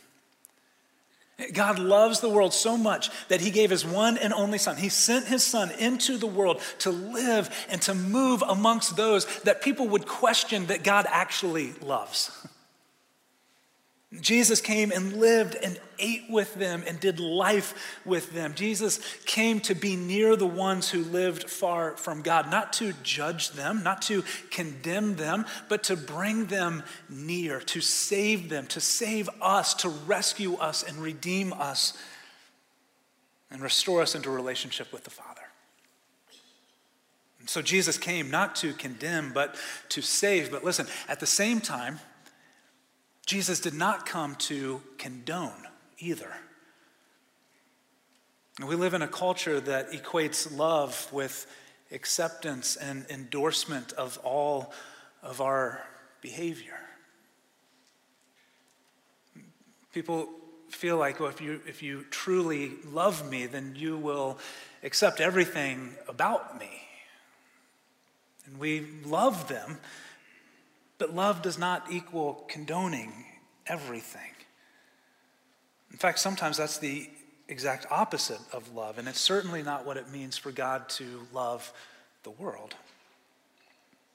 God 1.53 1.81
loves 1.81 2.21
the 2.21 2.29
world 2.29 2.55
so 2.55 2.77
much 2.77 3.11
that 3.27 3.41
he 3.41 3.51
gave 3.51 3.71
his 3.71 3.85
one 3.85 4.17
and 4.19 4.33
only 4.33 4.59
Son. 4.59 4.77
He 4.77 4.89
sent 4.89 5.27
his 5.27 5.43
Son 5.43 5.71
into 5.73 6.17
the 6.17 6.29
world 6.29 6.61
to 6.81 6.91
live 6.91 7.67
and 7.69 7.83
to 7.83 7.95
move 7.95 8.43
amongst 8.47 8.97
those 8.97 9.27
that 9.41 9.61
people 9.61 9.89
would 9.89 10.07
question 10.07 10.67
that 10.67 10.85
God 10.85 11.07
actually 11.09 11.73
loves. 11.83 12.31
Jesus 14.21 14.61
came 14.61 14.93
and 14.93 15.15
lived 15.15 15.57
and 15.63 15.79
ate 15.99 16.25
with 16.29 16.55
them 16.55 16.83
and 16.87 16.99
did 17.01 17.21
life 17.21 17.99
with 18.05 18.33
them. 18.33 18.55
Jesus 18.55 19.01
came 19.25 19.61
to 19.61 19.75
be 19.75 19.97
near 19.97 20.37
the 20.37 20.47
ones 20.47 20.91
who 20.91 21.03
lived 21.03 21.49
far 21.49 21.97
from 21.97 22.23
God, 22.23 22.51
not 22.51 22.73
to 22.75 22.93
judge 23.03 23.51
them, 23.51 23.83
not 23.83 24.03
to 24.03 24.25
condemn 24.51 25.17
them, 25.17 25.47
but 25.69 25.85
to 25.85 25.97
bring 25.97 26.47
them 26.47 26.83
near, 27.09 27.61
to 27.61 27.81
save 27.81 28.49
them, 28.49 28.67
to 28.69 28.81
save 28.81 29.29
us, 29.41 29.75
to 29.75 29.89
rescue 29.89 30.57
us 30.57 30.83
and 30.83 30.99
redeem 30.99 31.53
us 31.53 31.97
and 33.51 33.63
restore 33.63 34.03
us 34.03 34.15
into 34.15 34.31
relationship 34.31 34.93
with 34.93 35.05
the 35.05 35.11
Father. 35.11 35.43
And 37.39 37.49
so 37.49 37.61
Jesus 37.63 37.99
came 37.99 38.31
not 38.31 38.57
to 38.57 38.73
condemn, 38.73 39.33
but 39.33 39.55
to 39.91 40.01
save. 40.01 40.51
But 40.51 40.65
listen, 40.65 40.87
at 41.09 41.21
the 41.21 41.27
same 41.27 41.61
time, 41.61 42.01
Jesus 43.27 43.61
did 43.61 43.75
not 43.75 44.07
come 44.07 44.35
to 44.37 44.83
condone 44.99 45.67
either. 45.99 46.31
We 48.65 48.77
live 48.77 48.95
in 48.95 49.03
a 49.03 49.09
culture 49.09 49.61
that 49.61 49.91
equates 49.91 50.57
love 50.57 51.09
with 51.13 51.47
acceptance 51.91 52.77
and 52.77 53.07
endorsement 53.11 53.93
of 53.95 54.19
all 54.19 54.73
of 55.23 55.41
our 55.41 55.83
behavior. 56.21 56.79
People 59.93 60.29
feel 60.69 60.97
like, 60.97 61.19
well, 61.19 61.31
if 61.31 61.41
you, 61.41 61.61
if 61.67 61.83
you 61.83 62.05
truly 62.11 62.73
love 62.93 63.29
me, 63.29 63.47
then 63.47 63.75
you 63.77 63.97
will 63.97 64.39
accept 64.83 65.21
everything 65.21 65.95
about 66.09 66.59
me. 66.59 66.83
And 68.47 68.59
we 68.59 68.87
love 69.05 69.49
them 69.49 69.79
but 70.99 71.15
love 71.15 71.43
does 71.43 71.59
not 71.59 71.91
equal 71.91 72.45
condoning 72.49 73.13
everything. 73.67 74.33
In 75.91 75.99
fact, 75.99 76.19
sometimes 76.19 76.57
that's 76.57 76.79
the 76.79 77.09
exact 77.49 77.87
opposite 77.91 78.41
of 78.53 78.75
love, 78.75 78.99
and 78.99 79.07
it's 79.07 79.21
certainly 79.21 79.63
not 79.63 79.87
what 79.87 79.97
it 79.97 80.11
means 80.11 80.37
for 80.37 80.51
God 80.51 80.89
to 80.91 81.27
love 81.33 81.73
the 82.23 82.31
world. 82.31 82.75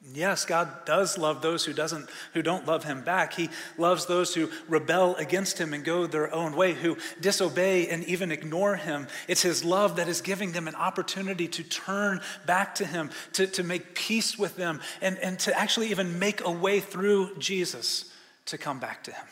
Yes, 0.01 0.45
God 0.45 0.85
does 0.85 1.17
love 1.17 1.41
those 1.41 1.65
who, 1.65 1.73
doesn't, 1.73 2.09
who 2.33 2.41
don't 2.41 2.65
love 2.65 2.85
him 2.85 3.01
back. 3.01 3.33
He 3.33 3.49
loves 3.77 4.05
those 4.05 4.33
who 4.33 4.49
rebel 4.69 5.15
against 5.17 5.57
him 5.57 5.73
and 5.73 5.83
go 5.83 6.07
their 6.07 6.33
own 6.33 6.55
way, 6.55 6.73
who 6.73 6.97
disobey 7.19 7.89
and 7.89 8.05
even 8.05 8.31
ignore 8.31 8.77
him. 8.77 9.07
It's 9.27 9.41
his 9.41 9.65
love 9.65 9.97
that 9.97 10.07
is 10.07 10.21
giving 10.21 10.53
them 10.53 10.69
an 10.69 10.75
opportunity 10.75 11.49
to 11.49 11.63
turn 11.63 12.21
back 12.45 12.75
to 12.75 12.85
him, 12.85 13.09
to, 13.33 13.45
to 13.47 13.63
make 13.63 13.93
peace 13.93 14.39
with 14.39 14.55
them, 14.55 14.79
and, 15.01 15.17
and 15.19 15.37
to 15.39 15.57
actually 15.59 15.89
even 15.89 16.17
make 16.17 16.45
a 16.45 16.51
way 16.51 16.79
through 16.79 17.37
Jesus 17.37 18.09
to 18.45 18.57
come 18.57 18.79
back 18.79 19.03
to 19.03 19.11
him. 19.11 19.25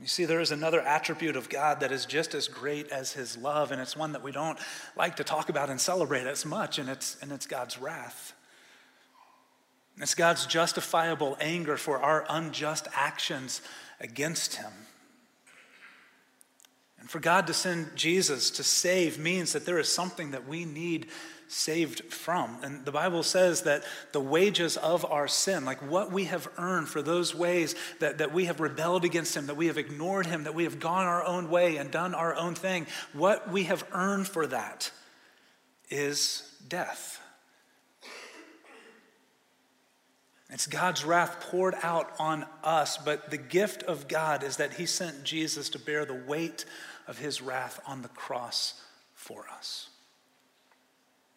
You 0.00 0.06
see, 0.06 0.24
there 0.24 0.40
is 0.40 0.50
another 0.50 0.80
attribute 0.80 1.36
of 1.36 1.50
God 1.50 1.80
that 1.80 1.92
is 1.92 2.06
just 2.06 2.34
as 2.34 2.48
great 2.48 2.88
as 2.88 3.12
his 3.12 3.36
love, 3.36 3.70
and 3.70 3.80
it's 3.82 3.94
one 3.96 4.12
that 4.12 4.22
we 4.22 4.32
don't 4.32 4.58
like 4.96 5.16
to 5.16 5.24
talk 5.24 5.50
about 5.50 5.68
and 5.68 5.78
celebrate 5.78 6.26
as 6.26 6.46
much, 6.46 6.78
and 6.78 6.88
it's, 6.88 7.18
and 7.20 7.30
it's 7.30 7.46
God's 7.46 7.78
wrath. 7.78 8.32
It's 9.98 10.14
God's 10.14 10.46
justifiable 10.46 11.36
anger 11.38 11.76
for 11.76 11.98
our 11.98 12.24
unjust 12.30 12.88
actions 12.94 13.60
against 14.00 14.56
him. 14.56 14.72
And 16.98 17.10
for 17.10 17.20
God 17.20 17.46
to 17.48 17.54
send 17.54 17.94
Jesus 17.94 18.50
to 18.52 18.62
save 18.62 19.18
means 19.18 19.52
that 19.52 19.66
there 19.66 19.78
is 19.78 19.92
something 19.92 20.30
that 20.30 20.48
we 20.48 20.64
need 20.64 21.08
saved 21.50 22.12
from. 22.12 22.56
And 22.62 22.84
the 22.84 22.92
Bible 22.92 23.24
says 23.24 23.62
that 23.62 23.82
the 24.12 24.20
wages 24.20 24.76
of 24.76 25.04
our 25.04 25.26
sin, 25.26 25.64
like 25.64 25.82
what 25.82 26.12
we 26.12 26.24
have 26.24 26.48
earned 26.56 26.88
for 26.88 27.02
those 27.02 27.34
ways 27.34 27.74
that, 27.98 28.18
that 28.18 28.32
we 28.32 28.44
have 28.44 28.60
rebelled 28.60 29.04
against 29.04 29.36
Him, 29.36 29.46
that 29.46 29.56
we 29.56 29.66
have 29.66 29.76
ignored 29.76 30.26
Him, 30.26 30.44
that 30.44 30.54
we 30.54 30.64
have 30.64 30.78
gone 30.78 31.06
our 31.06 31.24
own 31.24 31.50
way 31.50 31.76
and 31.76 31.90
done 31.90 32.14
our 32.14 32.36
own 32.36 32.54
thing, 32.54 32.86
what 33.12 33.50
we 33.50 33.64
have 33.64 33.84
earned 33.92 34.28
for 34.28 34.46
that 34.46 34.92
is 35.90 36.48
death. 36.68 37.20
It's 40.50 40.68
God's 40.68 41.04
wrath 41.04 41.40
poured 41.40 41.74
out 41.82 42.12
on 42.18 42.46
us, 42.62 42.96
but 42.96 43.30
the 43.30 43.36
gift 43.36 43.82
of 43.84 44.06
God 44.06 44.44
is 44.44 44.56
that 44.58 44.74
He 44.74 44.86
sent 44.86 45.24
Jesus 45.24 45.68
to 45.70 45.78
bear 45.80 46.04
the 46.04 46.22
weight 46.26 46.64
of 47.08 47.18
His 47.18 47.42
wrath 47.42 47.80
on 47.86 48.02
the 48.02 48.08
cross 48.08 48.80
for 49.14 49.46
us. 49.56 49.88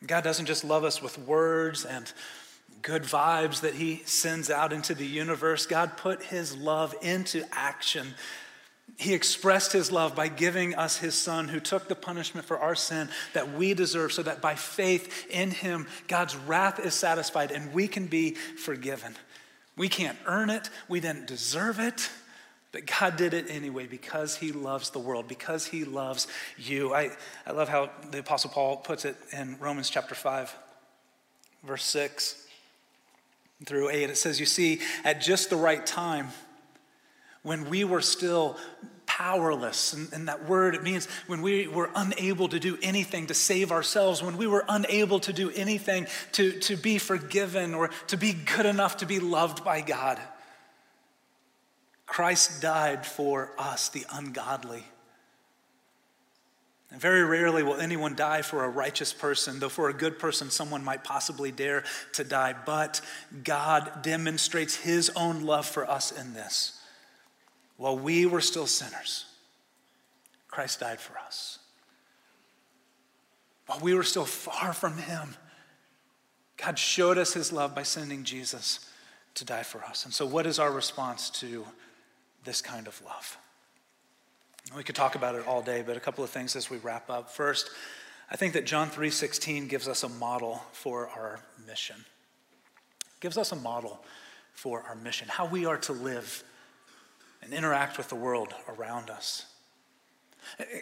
God 0.06 0.24
doesn't 0.24 0.48
just 0.48 0.64
love 0.64 0.84
us 0.84 1.02
with 1.02 1.18
words 1.18 1.86
and 1.86 2.12
good 2.82 3.04
vibes 3.04 3.62
that 3.62 3.76
He 3.76 4.02
sends 4.06 4.50
out 4.50 4.74
into 4.74 4.94
the 4.94 5.06
universe. 5.06 5.66
God 5.66 5.98
put 5.98 6.24
His 6.24 6.56
love 6.58 6.94
into 7.02 7.46
action. 7.52 8.14
He 8.98 9.14
expressed 9.14 9.72
His 9.72 9.92
love 9.92 10.16
by 10.16 10.28
giving 10.28 10.76
us 10.76 10.98
His 10.98 11.16
Son, 11.16 11.48
who 11.48 11.60
took 11.60 11.88
the 11.88 11.96
punishment 11.96 12.46
for 12.46 12.60
our 12.60 12.76
sin 12.76 13.10
that 13.34 13.54
we 13.54 13.74
deserve, 13.74 14.12
so 14.12 14.24
that 14.24 14.42
by 14.42 14.56
faith 14.56 15.28
in 15.30 15.52
Him, 15.52 15.88
God's 16.08 16.36
wrath 16.36 16.80
is 16.80 16.94
satisfied 16.94 17.52
and 17.52 17.74
we 17.74 17.88
can 17.88 18.08
be 18.08 18.32
forgiven. 18.32 19.16
We 19.76 19.90
can't 19.90 20.18
earn 20.26 20.50
it, 20.50 20.70
we 20.88 21.00
didn't 21.00 21.28
deserve 21.28 21.80
it. 21.80 22.10
But 22.74 22.88
God 22.88 23.18
did 23.18 23.36
it 23.36 23.46
anyway 23.50 23.86
because 23.86 24.36
he 24.36 24.52
loves 24.52 24.90
the 24.90 25.00
world, 25.00 25.28
because 25.28 25.68
he 25.68 25.86
loves 25.86 26.28
you. 26.58 26.94
I, 26.94 27.12
I 27.46 27.52
love 27.52 27.70
how 27.70 27.92
the 28.10 28.20
Apostle 28.20 28.50
Paul 28.50 28.78
puts 28.78 29.06
it 29.06 29.16
in 29.32 29.58
Romans 29.60 29.92
chapter 29.92 30.16
5, 30.16 30.54
verse 31.64 31.86
6 31.86 32.48
through 33.66 33.90
8. 33.90 34.10
It 34.10 34.18
says, 34.18 34.40
You 34.40 34.48
see, 34.48 34.82
at 35.04 35.22
just 35.22 35.52
the 35.52 35.56
right 35.56 35.86
time, 35.86 36.30
when 37.44 37.70
we 37.70 37.84
were 37.84 38.02
still 38.02 38.58
powerless, 39.06 39.94
and, 39.94 40.12
and 40.12 40.28
that 40.28 40.50
word, 40.50 40.74
it 40.74 40.82
means 40.82 41.08
when 41.28 41.44
we 41.44 41.68
were 41.68 41.92
unable 41.96 42.50
to 42.50 42.60
do 42.60 42.80
anything 42.82 43.28
to 43.28 43.36
save 43.36 43.72
ourselves, 43.72 44.24
when 44.24 44.36
we 44.36 44.48
were 44.48 44.66
unable 44.68 45.20
to 45.20 45.32
do 45.32 45.52
anything 45.52 46.08
to, 46.32 46.58
to 46.62 46.76
be 46.76 46.98
forgiven 46.98 47.76
or 47.76 47.92
to 48.08 48.18
be 48.18 48.34
good 48.34 48.66
enough 48.66 48.98
to 48.98 49.06
be 49.06 49.20
loved 49.20 49.64
by 49.64 49.82
God. 49.82 50.20
Christ 52.14 52.62
died 52.62 53.08
for 53.08 53.50
us, 53.58 53.90
the 53.90 54.06
ungodly. 54.12 54.84
And 56.92 57.02
very 57.02 57.24
rarely 57.24 57.64
will 57.64 57.78
anyone 57.78 58.14
die 58.14 58.44
for 58.44 58.64
a 58.64 58.70
righteous 58.70 59.12
person, 59.12 59.60
though 59.60 59.68
for 59.68 59.90
a 59.90 59.96
good 59.96 60.20
person, 60.20 60.52
someone 60.52 60.84
might 60.84 61.04
possibly 61.04 61.52
dare 61.52 61.84
to 62.12 62.24
die. 62.24 62.54
But 62.68 63.02
God 63.44 64.04
demonstrates 64.04 64.76
his 64.76 65.10
own 65.16 65.42
love 65.42 65.66
for 65.66 65.90
us 65.90 66.12
in 66.12 66.36
this. 66.36 66.80
While 67.78 67.98
we 67.98 68.28
were 68.28 68.42
still 68.42 68.68
sinners, 68.68 69.26
Christ 70.48 70.82
died 70.82 71.00
for 71.00 71.18
us. 71.18 71.58
While 73.66 73.80
we 73.80 73.96
were 73.96 74.04
still 74.04 74.26
far 74.26 74.74
from 74.74 75.00
him, 75.00 75.36
God 76.58 76.78
showed 76.78 77.18
us 77.18 77.34
his 77.34 77.52
love 77.52 77.74
by 77.74 77.82
sending 77.82 78.24
Jesus 78.24 78.88
to 79.34 79.46
die 79.46 79.64
for 79.64 79.84
us. 79.84 80.06
And 80.06 80.14
so, 80.14 80.28
what 80.28 80.46
is 80.46 80.60
our 80.60 80.72
response 80.72 81.32
to 81.40 81.66
this 82.44 82.62
kind 82.62 82.88
of 82.88 83.02
love. 83.04 83.38
We 84.76 84.84
could 84.84 84.96
talk 84.96 85.16
about 85.16 85.36
it 85.36 85.46
all 85.48 85.62
day, 85.62 85.84
but 85.86 85.98
a 85.98 86.00
couple 86.00 86.24
of 86.24 86.30
things 86.30 86.56
as 86.56 86.70
we 86.70 86.78
wrap 86.78 87.10
up. 87.10 87.30
First, 87.30 87.70
I 88.32 88.36
think 88.36 88.54
that 88.54 88.66
John 88.66 88.90
3:16 88.90 89.68
gives 89.68 89.88
us 89.88 90.04
a 90.04 90.10
model 90.10 90.64
for 90.72 91.10
our 91.10 91.40
mission. 91.68 92.06
gives 93.20 93.38
us 93.38 93.54
a 93.54 93.56
model 93.56 94.04
for 94.52 94.82
our 94.84 94.96
mission, 94.96 95.30
how 95.30 95.46
we 95.46 95.66
are 95.66 95.78
to 95.78 95.94
live 95.94 96.44
and 97.42 97.54
interact 97.54 97.98
with 97.98 98.10
the 98.10 98.16
world 98.16 98.54
around 98.68 99.10
us. 99.10 99.46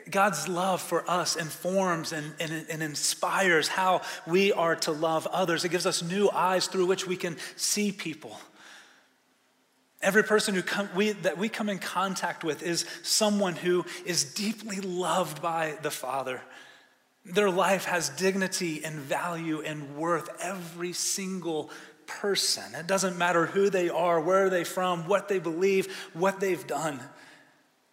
God's 0.09 0.47
love 0.47 0.81
for 0.81 1.09
us 1.09 1.35
informs 1.35 2.11
and, 2.11 2.33
and, 2.39 2.65
and, 2.67 2.81
inspires 2.81 3.67
how 3.67 4.01
we 4.25 4.51
are 4.51 4.75
to 4.77 4.91
love 4.91 5.27
others. 5.27 5.63
It 5.63 5.69
gives 5.69 5.85
us 5.85 6.01
new 6.01 6.29
eyes 6.29 6.67
through 6.67 6.87
which 6.87 7.05
we 7.07 7.15
can 7.15 7.37
see 7.55 7.91
people. 7.91 8.39
Every 10.01 10.23
person 10.23 10.55
who 10.55 10.63
come, 10.63 10.89
we, 10.95 11.11
that 11.11 11.37
we 11.37 11.47
come 11.47 11.69
in 11.69 11.77
contact 11.77 12.43
with 12.43 12.63
is 12.63 12.85
someone 13.03 13.55
who 13.55 13.85
is 14.05 14.23
deeply 14.23 14.79
loved 14.79 15.41
by 15.41 15.77
the 15.83 15.91
Father. 15.91 16.41
Their 17.23 17.51
life 17.51 17.85
has 17.85 18.09
dignity 18.09 18.83
and 18.83 18.95
value 18.95 19.61
and 19.61 19.95
worth, 19.95 20.27
every 20.41 20.93
single 20.93 21.69
person. 22.07 22.63
It 22.73 22.87
doesn't 22.87 23.17
matter 23.17 23.45
who 23.45 23.69
they 23.69 23.89
are, 23.89 24.19
where 24.19 24.49
they're 24.49 24.65
from, 24.65 25.07
what 25.07 25.27
they 25.27 25.37
believe, 25.37 25.95
what 26.13 26.39
they've 26.39 26.65
done. 26.65 26.99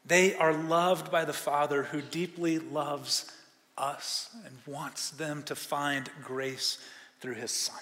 They 0.06 0.34
are 0.34 0.54
loved 0.54 1.10
by 1.10 1.26
the 1.26 1.34
Father 1.34 1.82
who 1.82 2.00
deeply 2.00 2.58
loves 2.58 3.30
us 3.76 4.34
and 4.46 4.56
wants 4.66 5.10
them 5.10 5.42
to 5.44 5.54
find 5.54 6.08
grace 6.24 6.78
through 7.20 7.34
his 7.34 7.50
Son. 7.50 7.80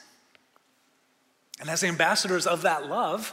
And 1.61 1.71
as 1.71 1.85
ambassadors 1.85 2.47
of 2.47 2.63
that 2.63 2.89
love, 2.89 3.33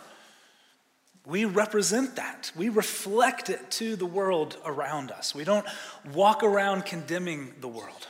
we 1.25 1.45
represent 1.45 2.17
that. 2.17 2.51
We 2.55 2.69
reflect 2.69 3.49
it 3.49 3.71
to 3.71 3.95
the 3.95 4.05
world 4.05 4.57
around 4.65 5.11
us. 5.11 5.33
We 5.33 5.45
don't 5.45 5.65
walk 6.13 6.43
around 6.43 6.85
condemning 6.85 7.53
the 7.61 7.69
world, 7.69 8.07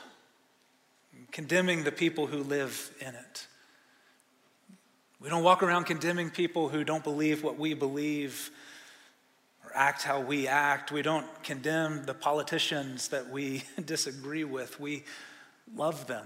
condemning 1.31 1.83
the 1.83 1.91
people 1.91 2.25
who 2.25 2.41
live 2.41 2.91
in 2.99 3.13
it. 3.13 3.47
We 5.19 5.29
don't 5.29 5.43
walk 5.43 5.61
around 5.61 5.85
condemning 5.85 6.31
people 6.31 6.69
who 6.69 6.83
don't 6.83 7.03
believe 7.03 7.43
what 7.43 7.57
we 7.57 7.75
believe 7.75 8.49
or 9.63 9.71
act 9.75 10.03
how 10.03 10.19
we 10.19 10.47
act. 10.47 10.91
We 10.91 11.03
don't 11.03 11.27
condemn 11.43 12.05
the 12.05 12.13
politicians 12.15 13.09
that 13.09 13.29
we 13.29 13.63
disagree 13.85 14.43
with. 14.43 14.79
We 14.79 15.03
love 15.75 16.07
them, 16.07 16.25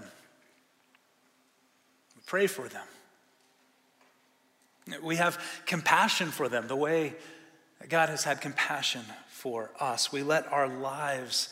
we 2.16 2.22
pray 2.24 2.46
for 2.46 2.66
them. 2.66 2.86
We 5.02 5.16
have 5.16 5.42
compassion 5.66 6.30
for 6.30 6.48
them 6.48 6.68
the 6.68 6.76
way 6.76 7.14
God 7.88 8.08
has 8.08 8.24
had 8.24 8.40
compassion 8.40 9.02
for 9.28 9.70
us. 9.78 10.12
We 10.12 10.22
let 10.22 10.50
our 10.52 10.68
lives 10.68 11.48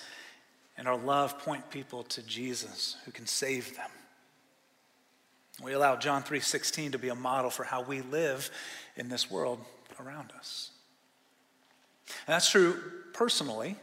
and 0.76 0.88
our 0.88 0.96
love 0.96 1.38
point 1.38 1.70
people 1.70 2.02
to 2.04 2.22
Jesus 2.22 2.96
who 3.04 3.12
can 3.12 3.26
save 3.26 3.76
them. 3.76 3.90
We 5.62 5.72
allow 5.72 5.96
John 5.96 6.22
3:16 6.22 6.92
to 6.92 6.98
be 6.98 7.08
a 7.08 7.14
model 7.14 7.50
for 7.50 7.64
how 7.64 7.80
we 7.80 8.02
live 8.02 8.50
in 8.96 9.08
this 9.08 9.30
world 9.30 9.64
around 9.98 10.32
us. 10.32 10.70
And 12.26 12.34
that's 12.34 12.50
true 12.50 13.04
personally, 13.12 13.76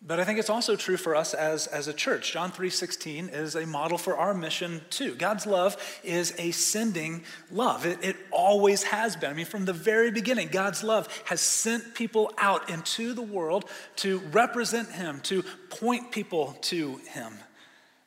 but 0.00 0.20
I 0.20 0.24
think 0.24 0.38
it's 0.38 0.50
also 0.50 0.76
true 0.76 0.96
for 0.96 1.16
us 1.16 1.34
as, 1.34 1.66
as 1.66 1.88
a 1.88 1.92
church. 1.92 2.32
John 2.32 2.52
3.16 2.52 3.34
is 3.34 3.56
a 3.56 3.66
model 3.66 3.98
for 3.98 4.16
our 4.16 4.32
mission 4.32 4.80
too. 4.90 5.14
God's 5.16 5.44
love 5.44 5.76
is 6.04 6.34
a 6.38 6.52
sending 6.52 7.24
love. 7.50 7.84
It, 7.84 7.98
it 8.02 8.16
always 8.30 8.84
has 8.84 9.16
been. 9.16 9.30
I 9.30 9.34
mean, 9.34 9.44
from 9.44 9.64
the 9.64 9.72
very 9.72 10.12
beginning, 10.12 10.48
God's 10.48 10.84
love 10.84 11.08
has 11.26 11.40
sent 11.40 11.94
people 11.94 12.32
out 12.38 12.70
into 12.70 13.12
the 13.12 13.22
world 13.22 13.64
to 13.96 14.20
represent 14.30 14.92
Him, 14.92 15.20
to 15.22 15.42
point 15.68 16.12
people 16.12 16.56
to 16.62 16.98
Him. 17.08 17.32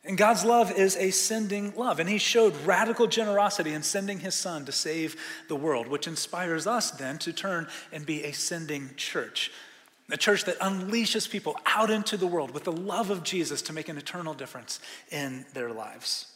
And 0.04 0.16
God's 0.16 0.44
love 0.44 0.72
is 0.72 0.96
a 0.96 1.10
sending 1.10 1.76
love. 1.76 2.00
And 2.00 2.08
He 2.08 2.18
showed 2.18 2.56
radical 2.64 3.06
generosity 3.06 3.74
in 3.74 3.82
sending 3.82 4.20
His 4.20 4.34
Son 4.34 4.64
to 4.64 4.72
save 4.72 5.14
the 5.48 5.56
world, 5.56 5.88
which 5.88 6.06
inspires 6.06 6.66
us 6.66 6.90
then 6.90 7.18
to 7.18 7.34
turn 7.34 7.68
and 7.92 8.06
be 8.06 8.24
a 8.24 8.32
sending 8.32 8.92
church 8.96 9.50
a 10.10 10.16
church 10.16 10.44
that 10.44 10.58
unleashes 10.58 11.30
people 11.30 11.58
out 11.66 11.90
into 11.90 12.16
the 12.16 12.26
world 12.26 12.52
with 12.52 12.64
the 12.64 12.72
love 12.72 13.10
of 13.10 13.22
Jesus 13.22 13.62
to 13.62 13.72
make 13.72 13.88
an 13.88 13.96
eternal 13.96 14.34
difference 14.34 14.80
in 15.10 15.44
their 15.54 15.72
lives. 15.72 16.26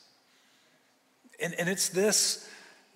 And, 1.40 1.54
and 1.54 1.68
it's 1.68 1.88
this 1.88 2.48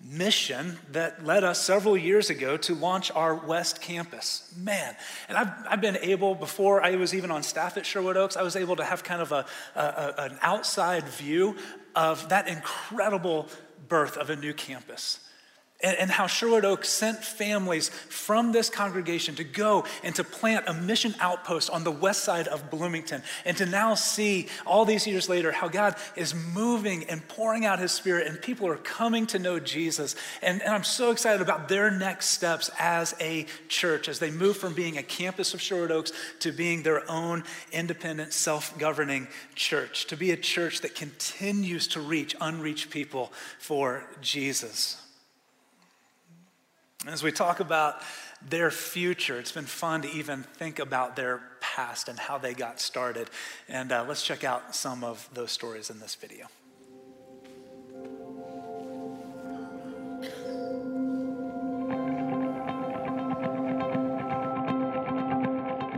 mission 0.03 0.79
that 0.91 1.23
led 1.25 1.43
us 1.43 1.63
several 1.63 1.95
years 1.95 2.29
ago 2.29 2.57
to 2.57 2.73
launch 2.73 3.11
our 3.11 3.35
West 3.35 3.81
Campus. 3.81 4.51
Man, 4.57 4.95
and 5.29 5.37
I've, 5.37 5.51
I've 5.69 5.81
been 5.81 5.97
able, 5.97 6.33
before 6.33 6.83
I 6.83 6.95
was 6.95 7.13
even 7.13 7.29
on 7.31 7.43
staff 7.43 7.77
at 7.77 7.85
Sherwood 7.85 8.17
Oaks, 8.17 8.35
I 8.35 8.41
was 8.41 8.55
able 8.55 8.75
to 8.77 8.83
have 8.83 9.03
kind 9.03 9.21
of 9.21 9.31
a, 9.31 9.45
a, 9.75 10.13
an 10.17 10.37
outside 10.41 11.03
view 11.03 11.55
of 11.95 12.29
that 12.29 12.47
incredible 12.47 13.47
birth 13.87 14.17
of 14.17 14.29
a 14.29 14.35
new 14.35 14.53
campus. 14.53 15.19
And, 15.83 15.97
and 15.97 16.11
how 16.11 16.27
Sherwood 16.27 16.65
Oaks 16.65 16.89
sent 16.89 17.23
families 17.23 17.89
from 17.89 18.51
this 18.51 18.69
congregation 18.69 19.35
to 19.35 19.43
go 19.43 19.85
and 20.03 20.15
to 20.15 20.23
plant 20.23 20.65
a 20.67 20.73
mission 20.73 21.15
outpost 21.19 21.69
on 21.69 21.83
the 21.83 21.91
west 21.91 22.23
side 22.23 22.47
of 22.47 22.69
Bloomington, 22.69 23.23
and 23.45 23.57
to 23.57 23.65
now 23.65 23.95
see 23.95 24.47
all 24.65 24.85
these 24.85 25.07
years 25.07 25.29
later 25.29 25.51
how 25.51 25.67
God 25.67 25.95
is 26.15 26.33
moving 26.33 27.05
and 27.05 27.27
pouring 27.27 27.65
out 27.65 27.79
His 27.79 27.91
Spirit, 27.91 28.27
and 28.27 28.41
people 28.41 28.67
are 28.67 28.77
coming 28.77 29.27
to 29.27 29.39
know 29.39 29.59
Jesus. 29.59 30.15
And, 30.41 30.61
and 30.61 30.73
I'm 30.73 30.83
so 30.83 31.11
excited 31.11 31.41
about 31.41 31.67
their 31.67 31.91
next 31.91 32.27
steps 32.27 32.69
as 32.79 33.15
a 33.19 33.45
church 33.67 34.07
as 34.07 34.19
they 34.19 34.31
move 34.31 34.57
from 34.57 34.73
being 34.73 34.97
a 34.97 35.03
campus 35.03 35.53
of 35.53 35.61
Sherwood 35.61 35.91
Oaks 35.91 36.11
to 36.39 36.51
being 36.51 36.83
their 36.83 37.09
own 37.09 37.43
independent, 37.71 38.33
self 38.33 38.77
governing 38.77 39.27
church, 39.55 40.05
to 40.07 40.17
be 40.17 40.31
a 40.31 40.37
church 40.37 40.81
that 40.81 40.95
continues 40.95 41.87
to 41.87 42.01
reach 42.01 42.35
unreached 42.39 42.89
people 42.89 43.31
for 43.59 44.05
Jesus. 44.21 45.00
As 47.07 47.23
we 47.23 47.31
talk 47.31 47.59
about 47.59 47.99
their 48.47 48.69
future, 48.69 49.39
it's 49.39 49.51
been 49.51 49.65
fun 49.65 50.03
to 50.03 50.11
even 50.11 50.43
think 50.43 50.77
about 50.77 51.15
their 51.15 51.41
past 51.59 52.07
and 52.07 52.19
how 52.19 52.37
they 52.37 52.53
got 52.53 52.79
started. 52.79 53.27
And 53.67 53.91
uh, 53.91 54.05
let's 54.07 54.23
check 54.23 54.43
out 54.43 54.75
some 54.75 55.03
of 55.03 55.27
those 55.33 55.51
stories 55.51 55.89
in 55.89 55.99
this 55.99 56.13
video. 56.13 56.45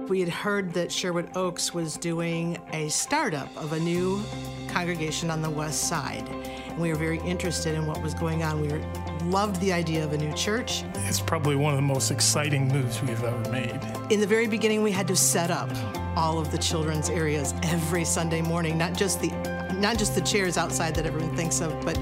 We 0.07 0.21
had 0.21 0.29
heard 0.29 0.73
that 0.73 0.89
Sherwood 0.89 1.35
Oaks 1.35 1.73
was 1.73 1.97
doing 1.97 2.57
a 2.71 2.87
startup 2.87 3.49
of 3.57 3.73
a 3.73 3.79
new 3.79 4.23
congregation 4.69 5.29
on 5.29 5.41
the 5.41 5.49
west 5.49 5.89
side. 5.89 6.27
And 6.29 6.77
we 6.77 6.89
were 6.89 6.95
very 6.95 7.19
interested 7.19 7.75
in 7.75 7.87
what 7.87 8.01
was 8.01 8.13
going 8.13 8.43
on. 8.43 8.61
We 8.61 8.69
were 8.69 8.81
loved 9.25 9.59
the 9.61 9.73
idea 9.73 10.03
of 10.03 10.13
a 10.13 10.17
new 10.17 10.33
church. 10.33 10.83
It's 10.95 11.19
probably 11.19 11.55
one 11.55 11.73
of 11.73 11.77
the 11.77 11.81
most 11.83 12.11
exciting 12.11 12.67
moves 12.67 13.01
we've 13.01 13.23
ever 13.23 13.49
made. 13.49 13.79
In 14.09 14.19
the 14.19 14.27
very 14.27 14.47
beginning, 14.47 14.83
we 14.83 14.91
had 14.91 15.07
to 15.07 15.15
set 15.15 15.51
up 15.51 15.69
all 16.15 16.39
of 16.39 16.51
the 16.51 16.57
children's 16.57 17.09
areas 17.09 17.53
every 17.63 18.05
Sunday 18.05 18.41
morning, 18.41 18.77
not 18.77 18.93
just 18.93 19.21
the 19.21 19.29
not 19.73 19.97
just 19.97 20.15
the 20.15 20.21
chairs 20.21 20.57
outside 20.57 20.95
that 20.95 21.05
everyone 21.05 21.35
thinks 21.35 21.59
of, 21.59 21.83
but 21.83 21.99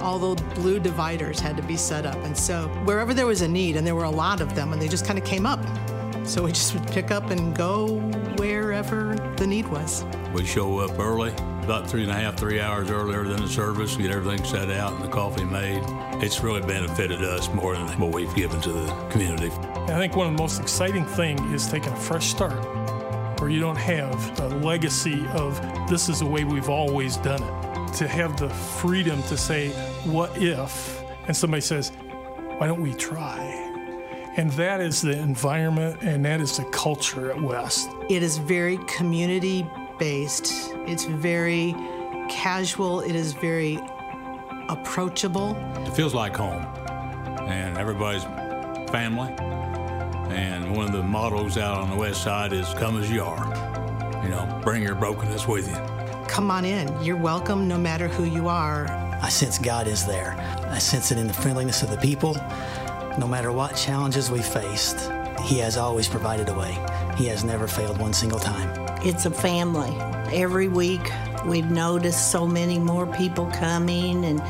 all 0.00 0.18
those 0.18 0.40
blue 0.54 0.78
dividers 0.78 1.40
had 1.40 1.56
to 1.56 1.62
be 1.62 1.76
set 1.76 2.06
up. 2.06 2.16
And 2.24 2.36
so 2.36 2.68
wherever 2.84 3.14
there 3.14 3.26
was 3.26 3.40
a 3.40 3.48
need, 3.48 3.76
and 3.76 3.86
there 3.86 3.94
were 3.94 4.04
a 4.04 4.10
lot 4.10 4.40
of 4.40 4.54
them, 4.54 4.72
and 4.72 4.80
they 4.80 4.88
just 4.88 5.06
kind 5.06 5.18
of 5.18 5.24
came 5.24 5.46
up. 5.46 5.60
So 6.24 6.42
we 6.42 6.52
just 6.52 6.74
would 6.74 6.86
pick 6.88 7.10
up 7.10 7.30
and 7.30 7.56
go 7.56 7.98
wherever 8.36 9.14
the 9.36 9.46
need 9.46 9.68
was. 9.68 10.04
We 10.34 10.44
show 10.44 10.78
up 10.80 10.98
early, 10.98 11.30
about 11.62 11.88
three 11.88 12.02
and 12.02 12.10
a 12.10 12.14
half, 12.14 12.36
three 12.36 12.60
hours 12.60 12.90
earlier 12.90 13.24
than 13.24 13.40
the 13.40 13.48
service, 13.48 13.96
get 13.96 14.10
everything 14.10 14.44
set 14.44 14.70
out 14.70 14.92
and 14.92 15.02
the 15.02 15.08
coffee 15.08 15.44
made. 15.44 15.82
It's 16.18 16.42
really 16.42 16.62
benefited 16.62 17.22
us 17.22 17.52
more 17.52 17.74
than 17.74 17.86
what 18.00 18.14
we've 18.14 18.34
given 18.34 18.58
to 18.62 18.72
the 18.72 18.86
community. 19.10 19.50
I 19.50 19.98
think 19.98 20.16
one 20.16 20.28
of 20.28 20.32
the 20.32 20.42
most 20.42 20.58
exciting 20.60 21.04
things 21.04 21.40
is 21.52 21.70
taking 21.70 21.92
a 21.92 21.96
fresh 21.96 22.28
start 22.28 22.58
where 23.38 23.50
you 23.50 23.60
don't 23.60 23.76
have 23.76 24.40
a 24.40 24.48
legacy 24.48 25.26
of 25.34 25.60
this 25.90 26.08
is 26.08 26.20
the 26.20 26.26
way 26.26 26.44
we've 26.44 26.70
always 26.70 27.18
done 27.18 27.42
it. 27.42 27.92
To 27.98 28.08
have 28.08 28.38
the 28.38 28.48
freedom 28.48 29.22
to 29.24 29.36
say, 29.36 29.68
what 30.04 30.30
if? 30.38 31.02
And 31.26 31.36
somebody 31.36 31.60
says, 31.60 31.92
why 32.56 32.66
don't 32.66 32.80
we 32.80 32.94
try? 32.94 33.38
And 34.38 34.50
that 34.52 34.80
is 34.80 35.02
the 35.02 35.18
environment 35.18 36.00
and 36.00 36.24
that 36.24 36.40
is 36.40 36.56
the 36.56 36.64
culture 36.64 37.30
at 37.30 37.42
West. 37.42 37.90
It 38.08 38.22
is 38.22 38.38
very 38.38 38.78
community 38.86 39.66
based, 39.98 40.72
it's 40.86 41.04
very 41.04 41.74
casual, 42.30 43.00
it 43.00 43.14
is 43.14 43.34
very 43.34 43.78
approachable. 44.68 45.56
It 45.86 45.94
feels 45.94 46.14
like 46.14 46.36
home, 46.36 46.62
and 47.48 47.78
everybody's 47.78 48.24
family. 48.90 49.32
And 50.34 50.76
one 50.76 50.86
of 50.86 50.92
the 50.92 51.02
mottos 51.02 51.56
out 51.56 51.78
on 51.78 51.90
the 51.90 51.96
west 51.96 52.22
side 52.22 52.52
is 52.52 52.66
come 52.74 53.00
as 53.00 53.10
you 53.10 53.22
are. 53.22 53.46
You 54.22 54.30
know, 54.30 54.60
bring 54.62 54.82
your 54.82 54.94
brokenness 54.94 55.46
with 55.46 55.68
you. 55.68 55.76
Come 56.26 56.50
on 56.50 56.64
in. 56.64 56.88
You're 57.02 57.16
welcome 57.16 57.68
no 57.68 57.78
matter 57.78 58.08
who 58.08 58.24
you 58.24 58.48
are. 58.48 58.86
I 59.22 59.28
sense 59.28 59.58
God 59.58 59.86
is 59.86 60.04
there. 60.04 60.34
I 60.70 60.78
sense 60.78 61.12
it 61.12 61.18
in 61.18 61.26
the 61.26 61.32
friendliness 61.32 61.82
of 61.82 61.90
the 61.90 61.96
people. 61.96 62.34
No 63.18 63.26
matter 63.26 63.52
what 63.52 63.76
challenges 63.76 64.30
we 64.30 64.42
faced, 64.42 65.10
He 65.44 65.58
has 65.58 65.76
always 65.76 66.08
provided 66.08 66.48
a 66.48 66.54
way. 66.54 66.76
He 67.16 67.26
has 67.26 67.44
never 67.44 67.66
failed 67.66 67.98
one 67.98 68.12
single 68.12 68.38
time. 68.38 68.68
It's 69.02 69.24
a 69.24 69.30
family. 69.30 69.96
Every 70.32 70.68
week, 70.68 71.08
we've 71.46 71.70
noticed 71.70 72.30
so 72.30 72.46
many 72.46 72.78
more 72.78 73.06
people 73.06 73.46
coming 73.46 74.24
and 74.24 74.40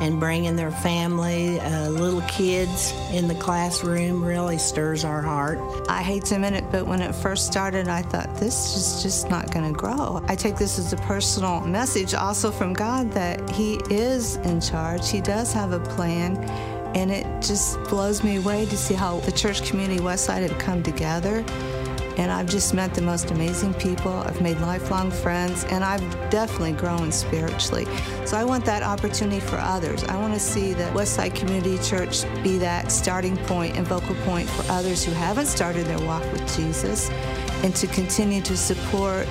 and 0.00 0.20
bringing 0.20 0.56
their 0.56 0.70
family, 0.70 1.58
uh, 1.60 1.88
little 1.88 2.20
kids 2.22 2.92
in 3.12 3.28
the 3.28 3.34
classroom 3.34 4.22
really 4.22 4.58
stirs 4.58 5.04
our 5.04 5.22
heart. 5.22 5.58
I 5.88 6.02
hate 6.02 6.24
to 6.26 6.34
admit 6.34 6.52
it, 6.52 6.64
but 6.70 6.86
when 6.86 7.00
it 7.00 7.14
first 7.14 7.46
started, 7.46 7.88
I 7.88 8.02
thought 8.02 8.36
this 8.36 8.76
is 8.76 9.02
just 9.02 9.30
not 9.30 9.50
going 9.52 9.72
to 9.72 9.78
grow. 9.78 10.22
I 10.28 10.36
take 10.36 10.56
this 10.56 10.78
as 10.78 10.92
a 10.92 10.98
personal 10.98 11.60
message 11.62 12.14
also 12.14 12.50
from 12.50 12.74
God 12.74 13.10
that 13.12 13.48
He 13.50 13.80
is 13.88 14.36
in 14.36 14.60
charge, 14.60 15.10
He 15.10 15.20
does 15.20 15.52
have 15.52 15.72
a 15.72 15.80
plan. 15.80 16.36
And 16.94 17.10
it 17.10 17.26
just 17.42 17.82
blows 17.84 18.24
me 18.24 18.36
away 18.36 18.64
to 18.66 18.76
see 18.76 18.94
how 18.94 19.20
the 19.20 19.32
church 19.32 19.68
community 19.68 20.00
Westside 20.00 20.48
had 20.48 20.58
come 20.58 20.82
together 20.82 21.44
and 22.16 22.30
I've 22.32 22.48
just 22.48 22.74
met 22.74 22.94
the 22.94 23.02
most 23.02 23.30
amazing 23.30 23.74
people. 23.74 24.12
I've 24.12 24.40
made 24.40 24.58
lifelong 24.60 25.10
friends, 25.10 25.64
and 25.64 25.84
I've 25.84 26.02
definitely 26.30 26.72
grown 26.72 27.12
spiritually. 27.12 27.86
So 28.24 28.36
I 28.36 28.44
want 28.44 28.64
that 28.64 28.82
opportunity 28.82 29.40
for 29.40 29.56
others. 29.56 30.04
I 30.04 30.16
want 30.16 30.34
to 30.34 30.40
see 30.40 30.72
that 30.74 30.94
Westside 30.94 31.34
Community 31.34 31.78
Church 31.78 32.24
be 32.42 32.58
that 32.58 32.90
starting 32.90 33.36
point 33.36 33.76
and 33.76 33.86
vocal 33.86 34.14
point 34.24 34.48
for 34.48 34.70
others 34.72 35.04
who 35.04 35.12
haven't 35.12 35.46
started 35.46 35.86
their 35.86 36.00
walk 36.06 36.22
with 36.32 36.56
Jesus, 36.56 37.10
and 37.62 37.74
to 37.76 37.86
continue 37.88 38.40
to 38.42 38.56
support 38.56 39.26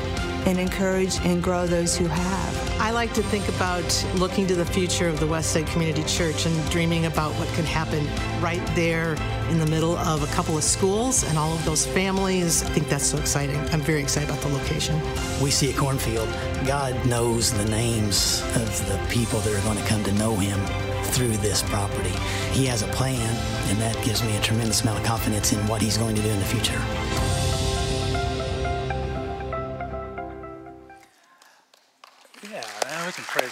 and 0.45 0.59
encourage 0.59 1.17
and 1.21 1.41
grow 1.41 1.65
those 1.65 1.97
who 1.97 2.05
have. 2.05 2.64
I 2.85 2.91
like 2.91 3.15
to 3.15 3.23
think 3.23 3.49
about 3.49 4.05
looking 4.13 4.45
to 4.45 4.53
the 4.53 4.63
future 4.63 5.09
of 5.09 5.19
the 5.19 5.25
Westside 5.25 5.65
Community 5.65 6.03
Church 6.03 6.45
and 6.45 6.69
dreaming 6.69 7.07
about 7.07 7.31
what 7.39 7.47
could 7.55 7.65
happen 7.65 8.05
right 8.39 8.61
there 8.75 9.15
in 9.49 9.57
the 9.57 9.65
middle 9.65 9.97
of 9.97 10.21
a 10.21 10.27
couple 10.35 10.55
of 10.55 10.63
schools 10.63 11.23
and 11.23 11.35
all 11.35 11.51
of 11.51 11.65
those 11.65 11.83
families. 11.83 12.61
I 12.61 12.67
think 12.67 12.87
that's 12.87 13.07
so 13.07 13.17
exciting. 13.17 13.57
I'm 13.71 13.81
very 13.81 14.03
excited 14.03 14.29
about 14.29 14.43
the 14.43 14.49
location. 14.49 15.01
We 15.41 15.49
see 15.49 15.71
a 15.71 15.73
cornfield. 15.73 16.29
God 16.67 16.93
knows 17.07 17.51
the 17.51 17.65
names 17.71 18.43
of 18.55 18.87
the 18.87 19.03
people 19.09 19.39
that 19.39 19.51
are 19.55 19.63
going 19.63 19.79
to 19.79 19.87
come 19.87 20.03
to 20.03 20.13
know 20.13 20.35
Him 20.35 20.59
through 21.05 21.37
this 21.37 21.63
property. 21.63 22.13
He 22.51 22.67
has 22.67 22.83
a 22.83 22.87
plan, 22.89 23.35
and 23.67 23.79
that 23.79 23.99
gives 24.05 24.23
me 24.23 24.37
a 24.37 24.41
tremendous 24.41 24.83
amount 24.83 24.99
of 24.99 25.05
confidence 25.05 25.53
in 25.53 25.67
what 25.67 25.81
He's 25.81 25.97
going 25.97 26.15
to 26.15 26.21
do 26.21 26.29
in 26.29 26.37
the 26.37 26.45
future. 26.45 26.79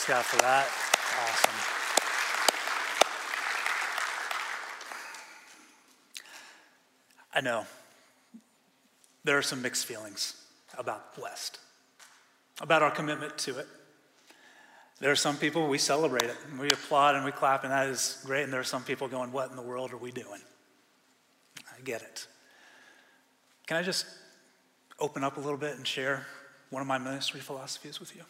Praise 0.03 0.15
God 0.17 0.25
for 0.25 0.41
that. 0.41 0.67
Awesome. 1.21 1.53
I 7.35 7.41
know 7.41 7.65
there 9.23 9.37
are 9.37 9.41
some 9.41 9.61
mixed 9.61 9.85
feelings 9.85 10.35
about 10.77 11.17
West, 11.21 11.59
about 12.61 12.81
our 12.81 12.91
commitment 12.91 13.37
to 13.39 13.59
it. 13.59 13.67
There 14.99 15.11
are 15.11 15.15
some 15.15 15.37
people, 15.37 15.67
we 15.67 15.77
celebrate 15.77 16.23
it, 16.23 16.37
and 16.49 16.59
we 16.59 16.69
applaud 16.69 17.15
and 17.15 17.25
we 17.25 17.31
clap, 17.31 17.63
and 17.63 17.71
that 17.71 17.87
is 17.87 18.21
great. 18.25 18.43
And 18.43 18.53
there 18.53 18.59
are 18.59 18.65
some 18.65 18.83
people 18.83 19.07
going, 19.07 19.31
What 19.31 19.49
in 19.49 19.55
the 19.55 19.61
world 19.61 19.91
are 19.93 19.97
we 19.97 20.11
doing? 20.11 20.41
I 21.59 21.81
get 21.83 22.01
it. 22.01 22.27
Can 23.67 23.77
I 23.77 23.83
just 23.83 24.05
open 24.99 25.23
up 25.23 25.37
a 25.37 25.39
little 25.39 25.57
bit 25.57 25.77
and 25.77 25.87
share 25.87 26.25
one 26.69 26.81
of 26.81 26.87
my 26.87 26.97
ministry 26.97 27.39
philosophies 27.39 27.99
with 27.99 28.15
you? 28.15 28.23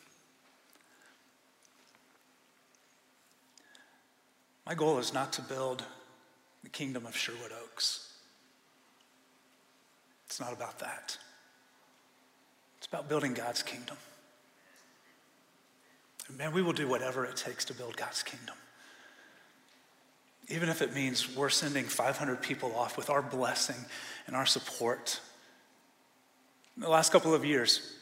My 4.66 4.76
goal 4.76 4.98
is 5.00 5.14
not 5.14 5.34
to 5.34 5.42
build 5.42 5.84
the 6.64 6.70
kingdom 6.70 7.06
of 7.06 7.16
Sherwood 7.16 7.52
Oaks. 7.64 8.14
It's 10.26 10.40
not 10.40 10.54
about 10.54 10.80
that. 10.80 11.18
It's 12.78 12.88
about 12.88 13.10
building 13.10 13.34
God's 13.34 13.62
kingdom. 13.62 13.98
And 16.28 16.38
man, 16.38 16.54
we 16.54 16.62
will 16.62 16.74
do 16.74 16.88
whatever 16.88 17.26
it 17.26 17.36
takes 17.36 17.66
to 17.66 17.74
build 17.74 17.98
God's 17.98 18.24
kingdom. 18.24 18.56
Even 20.50 20.70
if 20.70 20.82
it 20.82 20.94
means 20.94 21.36
we're 21.36 21.50
sending 21.50 21.86
500 21.86 22.42
people 22.42 22.76
off 22.76 22.98
with 22.98 23.10
our 23.10 23.22
blessing 23.22 23.86
and 24.28 24.36
our 24.36 24.46
support. 24.46 25.20
In 26.76 26.82
the 26.82 26.90
last 26.90 27.12
couple 27.12 27.34
of 27.34 27.46
years, 27.46 27.96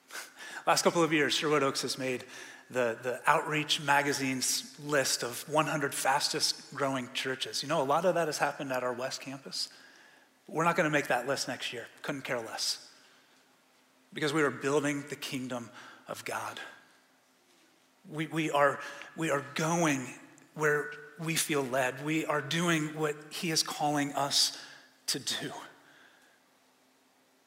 last 0.66 0.82
couple 0.82 1.02
of 1.02 1.12
years, 1.12 1.34
Sherwood 1.34 1.62
Oaks 1.62 1.82
has 1.82 1.98
made 1.98 2.24
the, 2.70 2.96
the 3.02 3.20
Outreach 3.26 3.80
magazine's 3.80 4.74
list 4.84 5.22
of 5.22 5.48
100 5.48 5.94
fastest 5.94 6.74
growing 6.74 7.08
churches. 7.14 7.62
You 7.62 7.68
know, 7.68 7.82
a 7.82 7.84
lot 7.84 8.04
of 8.04 8.14
that 8.14 8.28
has 8.28 8.38
happened 8.38 8.72
at 8.72 8.82
our 8.82 8.92
West 8.92 9.20
Campus. 9.20 9.68
We're 10.48 10.64
not 10.64 10.76
going 10.76 10.84
to 10.84 10.90
make 10.90 11.08
that 11.08 11.26
list 11.26 11.48
next 11.48 11.72
year. 11.72 11.86
Couldn't 12.02 12.22
care 12.22 12.38
less. 12.38 12.78
Because 14.12 14.32
we 14.32 14.42
are 14.42 14.50
building 14.50 15.04
the 15.08 15.16
kingdom 15.16 15.70
of 16.08 16.24
God. 16.24 16.60
We, 18.10 18.26
we, 18.26 18.50
are, 18.50 18.78
we 19.16 19.30
are 19.30 19.44
going 19.54 20.06
where 20.54 20.90
we 21.18 21.34
feel 21.34 21.62
led. 21.62 22.04
We 22.04 22.26
are 22.26 22.40
doing 22.40 22.88
what 22.88 23.16
He 23.30 23.50
is 23.50 23.62
calling 23.62 24.12
us 24.12 24.58
to 25.08 25.18
do. 25.18 25.52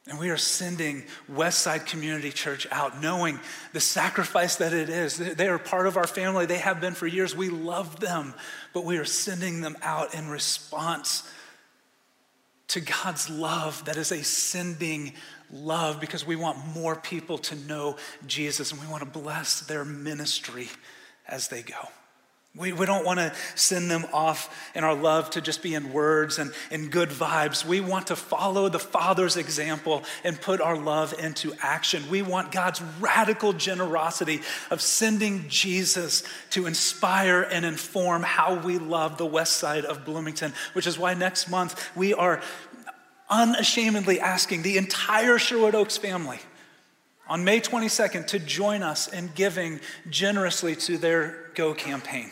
And 0.10 0.20
we 0.20 0.30
are 0.30 0.38
sending 0.38 1.04
Westside 1.32 1.86
Community 1.86 2.32
Church 2.32 2.66
out 2.72 3.02
knowing 3.02 3.40
the 3.74 3.80
sacrifice 3.80 4.56
that 4.58 4.74
it 4.74 4.90
is. 4.90 5.18
They 5.18 5.48
are 5.48 5.60
part 5.60 5.86
of 5.86 5.98
our 5.98 6.08
family. 6.08 6.46
They 6.46 6.60
have 6.60 6.80
been 6.80 6.94
for 6.94 7.08
years. 7.08 7.36
We 7.36 7.50
love 7.50 8.00
them, 8.00 8.34
but 8.74 8.86
we 8.86 8.98
are 8.98 9.06
sending 9.06 9.62
them 9.62 9.76
out 9.82 10.14
in 10.16 10.30
response 10.30 11.30
to 12.70 12.82
God's 12.82 13.30
love 13.30 13.86
that 13.86 13.98
is 13.98 14.12
a 14.12 14.24
sending 14.24 15.14
love 15.52 16.00
because 16.00 16.26
we 16.26 16.36
want 16.36 16.58
more 16.74 16.96
people 16.96 17.38
to 17.38 17.56
know 17.56 17.96
Jesus 18.26 18.72
and 18.72 18.82
we 18.82 18.88
want 18.88 19.04
to 19.04 19.20
bless 19.20 19.62
their 19.62 19.86
ministry 19.86 20.70
as 21.28 21.48
they 21.48 21.62
go. 21.62 21.90
We, 22.58 22.74
we 22.74 22.88
don't 22.88 23.06
want 23.06 23.20
to 23.20 23.34
send 23.54 23.92
them 23.92 24.06
off 24.12 24.72
in 24.74 24.84
our 24.84 24.96
love 24.96 25.30
to 25.32 25.42
just 25.42 25.62
be 25.62 25.76
in 25.76 25.94
words 25.94 26.40
and 26.40 26.52
in 26.72 26.90
good 26.90 27.10
vibes. 27.10 27.64
We 27.64 27.82
want 27.82 28.08
to 28.08 28.16
follow 28.16 28.68
the 28.68 28.80
Father's 28.80 29.38
example 29.38 30.04
and 30.24 30.42
put 30.42 30.60
our 30.60 30.76
love 30.76 31.14
into 31.20 31.54
action. 31.62 32.04
We 32.10 32.24
want 32.24 32.52
God's 32.52 32.82
radical 33.00 33.54
generosity 33.54 34.42
of 34.72 34.82
sending 34.82 35.48
Jesus 35.50 36.24
to 36.52 36.66
inspire 36.66 37.44
and 37.44 37.64
inform 37.64 38.24
how 38.24 38.56
we 38.56 38.80
love 38.80 39.18
the 39.18 39.26
west 39.26 39.58
side 39.58 39.86
of 39.86 40.04
Bloomington, 40.04 40.54
which 40.74 40.88
is 40.88 40.98
why 40.98 41.14
next 41.14 41.50
month 41.50 41.96
we 41.96 42.16
are 42.16 42.42
unashamedly 43.30 44.20
asking 44.20 44.64
the 44.64 44.78
entire 44.78 45.38
Sherwood 45.38 45.76
Oaks 45.76 45.98
family 45.98 46.40
on 47.28 47.44
May 47.44 47.60
22nd 47.60 48.26
to 48.28 48.40
join 48.40 48.82
us 48.82 49.08
in 49.08 49.30
giving 49.36 49.80
generously 50.10 50.76
to 50.78 50.98
their 50.98 51.52
Go 51.54 51.74
campaign. 51.74 52.32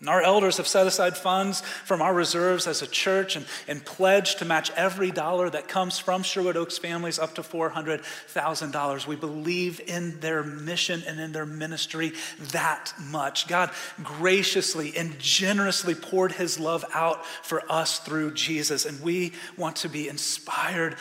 And 0.00 0.08
our 0.08 0.22
elders 0.22 0.56
have 0.56 0.66
set 0.66 0.86
aside 0.86 1.14
funds 1.14 1.60
from 1.60 2.00
our 2.00 2.14
reserves 2.14 2.66
as 2.66 2.80
a 2.80 2.86
church 2.86 3.36
and, 3.36 3.44
and 3.68 3.84
pledged 3.84 4.38
to 4.38 4.46
match 4.46 4.70
every 4.74 5.10
dollar 5.10 5.50
that 5.50 5.68
comes 5.68 5.98
from 5.98 6.22
Sherwood 6.22 6.56
Oaks 6.56 6.78
families 6.78 7.18
up 7.18 7.34
to 7.34 7.42
$400,000. 7.42 9.06
We 9.06 9.16
believe 9.16 9.78
in 9.86 10.18
their 10.20 10.42
mission 10.42 11.02
and 11.06 11.20
in 11.20 11.32
their 11.32 11.44
ministry 11.44 12.12
that 12.52 12.94
much. 12.98 13.46
God 13.46 13.70
graciously 14.02 14.96
and 14.96 15.18
generously 15.18 15.94
poured 15.94 16.32
his 16.32 16.58
love 16.58 16.82
out 16.94 17.26
for 17.26 17.62
us 17.70 17.98
through 17.98 18.32
Jesus, 18.32 18.86
and 18.86 19.02
we 19.02 19.32
want 19.58 19.76
to 19.76 19.90
be 19.90 20.08
inspired 20.08 20.96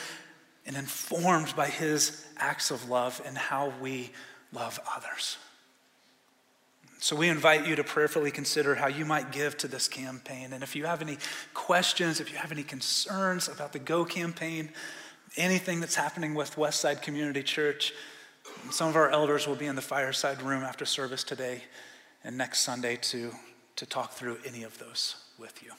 and 0.66 0.76
informed 0.76 1.56
by 1.56 1.68
his 1.68 2.26
acts 2.36 2.70
of 2.70 2.90
love 2.90 3.22
and 3.26 3.38
how 3.38 3.72
we 3.82 4.12
love 4.52 4.78
others. 4.94 5.38
So 7.02 7.16
we 7.16 7.30
invite 7.30 7.66
you 7.66 7.78
to 7.78 7.84
prayerfully 7.84 8.30
consider 8.30 8.76
how 8.76 8.88
you 8.88 9.06
might 9.06 9.32
give 9.32 9.58
to 9.60 9.70
this 9.70 9.88
campaign. 9.88 10.52
And 10.52 10.62
if 10.62 10.76
you 10.76 10.86
have 10.86 11.02
any 11.02 11.18
questions, 11.54 12.20
if 12.20 12.30
you 12.30 12.38
have 12.38 12.52
any 12.52 12.64
concerns 12.64 13.48
about 13.48 13.72
the 13.72 13.80
Go 13.80 14.04
campaign, 14.04 14.70
anything 15.38 15.80
that's 15.80 15.96
happening 15.96 16.34
with 16.34 16.58
Westside 16.58 17.02
Community 17.02 17.42
Church, 17.42 17.94
some 18.70 18.90
of 18.90 18.98
our 18.98 19.10
elders 19.10 19.48
will 19.48 19.56
be 19.56 19.66
in 19.66 19.76
the 19.76 19.82
fireside 19.82 20.42
room 20.42 20.62
after 20.62 20.84
service 20.84 21.24
today 21.24 21.64
and 22.26 22.38
next 22.38 22.62
Sunday 22.62 22.98
to, 22.98 23.32
to 23.78 23.86
talk 23.86 24.12
through 24.12 24.38
any 24.46 24.64
of 24.64 24.78
those 24.78 25.16
with 25.38 25.64
you. 25.64 25.72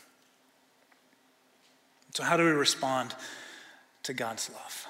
So, 2.15 2.25
how 2.25 2.37
do 2.39 2.45
we 2.45 2.51
respond 2.51 3.15
to 4.05 4.15
God's 4.15 4.51
love? 4.51 4.87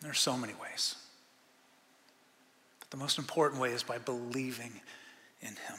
There 0.00 0.10
are 0.10 0.14
so 0.14 0.36
many 0.36 0.54
ways. 0.60 0.96
The 2.94 3.00
most 3.00 3.18
important 3.18 3.60
way 3.60 3.72
is 3.72 3.82
by 3.82 3.98
believing 3.98 4.80
in 5.40 5.48
Him. 5.48 5.78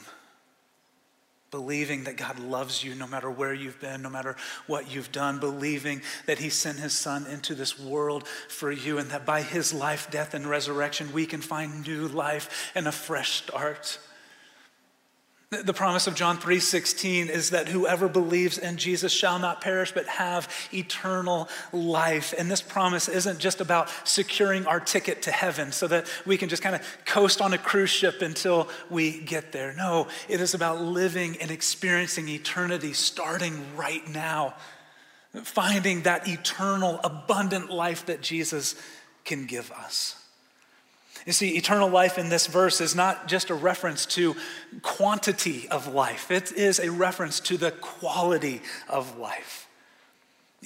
Believing 1.50 2.04
that 2.04 2.18
God 2.18 2.40
loves 2.40 2.84
you 2.84 2.94
no 2.94 3.08
matter 3.08 3.32
where 3.32 3.54
you've 3.54 3.80
been, 3.80 4.02
no 4.02 4.10
matter 4.10 4.36
what 4.68 4.94
you've 4.94 5.14
done. 5.14 5.40
Believing 5.40 6.02
that 6.26 6.40
He 6.40 6.50
sent 6.50 6.78
His 6.78 6.92
Son 6.92 7.26
into 7.28 7.56
this 7.56 7.80
world 7.80 8.28
for 8.28 8.70
you 8.70 8.98
and 8.98 9.12
that 9.12 9.26
by 9.26 9.44
His 9.44 9.74
life, 9.74 10.12
death, 10.12 10.34
and 10.34 10.46
resurrection, 10.46 11.14
we 11.14 11.26
can 11.26 11.40
find 11.40 11.88
new 11.88 12.10
life 12.10 12.74
and 12.76 12.86
a 12.86 12.92
fresh 12.92 13.44
start. 13.44 13.98
The 15.52 15.74
promise 15.74 16.08
of 16.08 16.16
John 16.16 16.40
3:16 16.40 17.30
is 17.30 17.52
that 17.52 17.68
whoever 17.68 18.10
believes 18.10 18.58
in 18.58 18.78
Jesus 18.78 19.14
shall 19.14 19.38
not 19.38 19.62
perish 19.62 19.92
but 19.92 20.08
have 20.08 20.50
eternal 20.74 21.48
life. 21.72 22.34
And 22.36 22.50
this 22.50 22.62
promise 22.62 23.08
isn't 23.08 23.40
just 23.40 23.62
about 23.62 23.90
securing 24.04 24.66
our 24.66 24.80
ticket 24.80 25.22
to 25.24 25.32
heaven 25.32 25.72
so 25.72 25.88
that 25.88 26.08
we 26.26 26.38
can 26.38 26.50
just 26.50 26.64
kind 26.64 26.76
of 26.76 26.82
coast 27.06 27.42
on 27.42 27.54
a 27.54 27.60
cruise 27.60 27.92
ship 27.92 28.24
until 28.24 28.68
we 28.90 29.20
get 29.20 29.52
there. 29.52 29.74
No, 29.74 30.08
it 30.28 30.42
is 30.42 30.56
about 30.56 30.82
living 30.82 31.38
and 31.40 31.52
experiencing 31.52 32.28
eternity 32.28 32.94
starting 32.94 33.76
right 33.76 34.08
now. 34.08 34.56
Finding 35.44 36.04
that 36.04 36.28
eternal 36.28 37.00
abundant 37.04 37.70
life 37.70 38.08
that 38.08 38.22
Jesus 38.22 38.76
can 39.26 39.46
give 39.46 39.72
us. 39.72 40.25
You 41.26 41.34
see, 41.34 41.58
eternal 41.58 41.90
life 41.90 42.18
in 42.18 42.30
this 42.30 42.48
verse 42.48 42.82
is 42.82 42.96
not 42.96 43.28
just 43.28 43.50
a 43.50 43.56
reference 43.56 44.06
to 44.08 44.36
quantity 44.82 45.68
of 45.70 45.94
life, 45.94 46.30
it 46.32 46.52
is 46.52 46.80
a 46.80 46.92
reference 46.92 47.40
to 47.42 47.58
the 47.58 47.72
quality 47.72 48.62
of 48.88 49.18
life. 49.18 49.66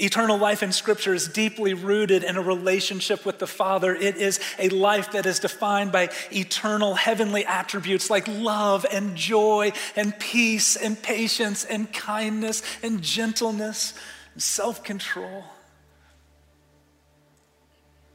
Eternal 0.02 0.38
life 0.38 0.64
in 0.64 0.72
Scripture 0.72 1.14
is 1.14 1.28
deeply 1.28 1.74
rooted 1.74 2.24
in 2.24 2.38
a 2.38 2.42
relationship 2.42 3.26
with 3.26 3.38
the 3.40 3.48
Father. 3.48 3.94
It 3.94 4.16
is 4.16 4.40
a 4.58 4.70
life 4.70 5.12
that 5.12 5.26
is 5.26 5.40
defined 5.40 5.92
by 5.92 6.10
eternal 6.32 6.96
heavenly 6.96 7.46
attributes 7.46 8.10
like 8.10 8.26
love 8.28 8.86
and 8.90 9.18
joy 9.18 9.74
and 9.98 10.18
peace 10.18 10.78
and 10.78 11.02
patience 11.02 11.66
and 11.66 11.92
kindness 11.92 12.64
and 12.82 13.02
gentleness 13.02 13.94
and 14.34 14.42
self 14.42 14.86
control. 14.86 15.44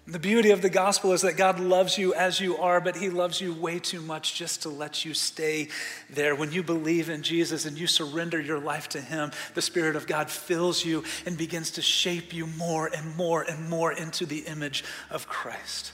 The 0.07 0.19
beauty 0.19 0.51
of 0.51 0.61
the 0.61 0.69
gospel 0.69 1.13
is 1.13 1.23
that 1.23 1.39
God 1.39 1.59
loves 1.59 1.97
you 1.97 2.13
as 2.13 2.39
you 2.39 2.59
are, 2.59 2.79
but 2.79 2.97
He 2.97 3.09
loves 3.09 3.41
you 3.41 3.55
way 3.55 3.79
too 3.79 4.03
much 4.03 4.35
just 4.35 4.61
to 4.63 4.69
let 4.69 5.07
you 5.07 5.15
stay 5.15 5.69
there. 6.11 6.35
When 6.35 6.53
you 6.53 6.63
believe 6.63 7.09
in 7.09 7.23
Jesus 7.23 7.65
and 7.65 7.79
you 7.79 7.87
surrender 7.87 8.39
your 8.39 8.59
life 8.59 8.91
to 8.91 9.01
Him, 9.01 9.33
the 9.55 9.63
Spirit 9.63 9.97
of 9.97 10.07
God 10.07 10.31
fills 10.31 10.85
you 10.85 11.05
and 11.25 11.39
begins 11.39 11.71
to 11.73 11.83
shape 11.83 12.35
you 12.35 12.47
more 12.47 12.91
and 12.95 13.17
more 13.17 13.43
and 13.43 13.71
more 13.71 13.93
into 13.93 14.27
the 14.27 14.41
image 14.41 14.85
of 15.09 15.27
Christ. 15.27 15.93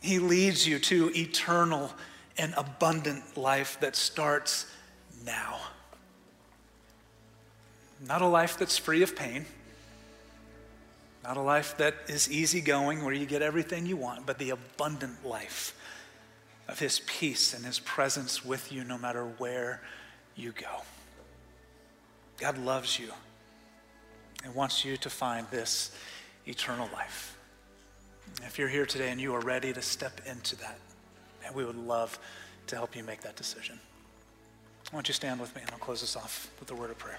He 0.00 0.18
leads 0.18 0.66
you 0.66 0.78
to 0.78 1.12
eternal 1.14 1.92
and 2.38 2.54
abundant 2.56 3.36
life 3.36 3.78
that 3.80 3.94
starts 3.94 4.64
now. 5.26 5.60
Not 8.06 8.22
a 8.22 8.26
life 8.26 8.56
that's 8.56 8.78
free 8.78 9.02
of 9.02 9.14
pain 9.14 9.44
not 11.22 11.36
a 11.36 11.40
life 11.40 11.76
that 11.76 11.94
is 12.08 12.30
easygoing 12.30 13.04
where 13.04 13.12
you 13.14 13.26
get 13.26 13.42
everything 13.42 13.86
you 13.86 13.96
want, 13.96 14.26
but 14.26 14.38
the 14.38 14.50
abundant 14.50 15.24
life 15.24 15.76
of 16.68 16.78
His 16.78 17.00
peace 17.06 17.52
and 17.52 17.64
His 17.64 17.78
presence 17.78 18.44
with 18.44 18.72
you 18.72 18.84
no 18.84 18.96
matter 18.96 19.24
where 19.38 19.82
you 20.34 20.52
go. 20.52 20.82
God 22.38 22.56
loves 22.58 22.98
you 22.98 23.10
and 24.44 24.54
wants 24.54 24.84
you 24.84 24.96
to 24.96 25.10
find 25.10 25.46
this 25.50 25.94
eternal 26.46 26.88
life. 26.94 27.36
If 28.46 28.58
you're 28.58 28.68
here 28.68 28.86
today 28.86 29.10
and 29.10 29.20
you 29.20 29.34
are 29.34 29.40
ready 29.40 29.72
to 29.72 29.82
step 29.82 30.20
into 30.26 30.56
that, 30.56 30.78
we 31.54 31.64
would 31.64 31.76
love 31.76 32.18
to 32.68 32.76
help 32.76 32.96
you 32.96 33.02
make 33.02 33.20
that 33.22 33.36
decision. 33.36 33.78
Why 34.90 34.96
don't 34.96 35.08
you 35.08 35.14
stand 35.14 35.40
with 35.40 35.54
me 35.54 35.62
and 35.62 35.70
I'll 35.72 35.78
close 35.78 36.00
this 36.00 36.16
off 36.16 36.50
with 36.60 36.70
a 36.70 36.74
word 36.74 36.90
of 36.90 36.98
prayer. 36.98 37.18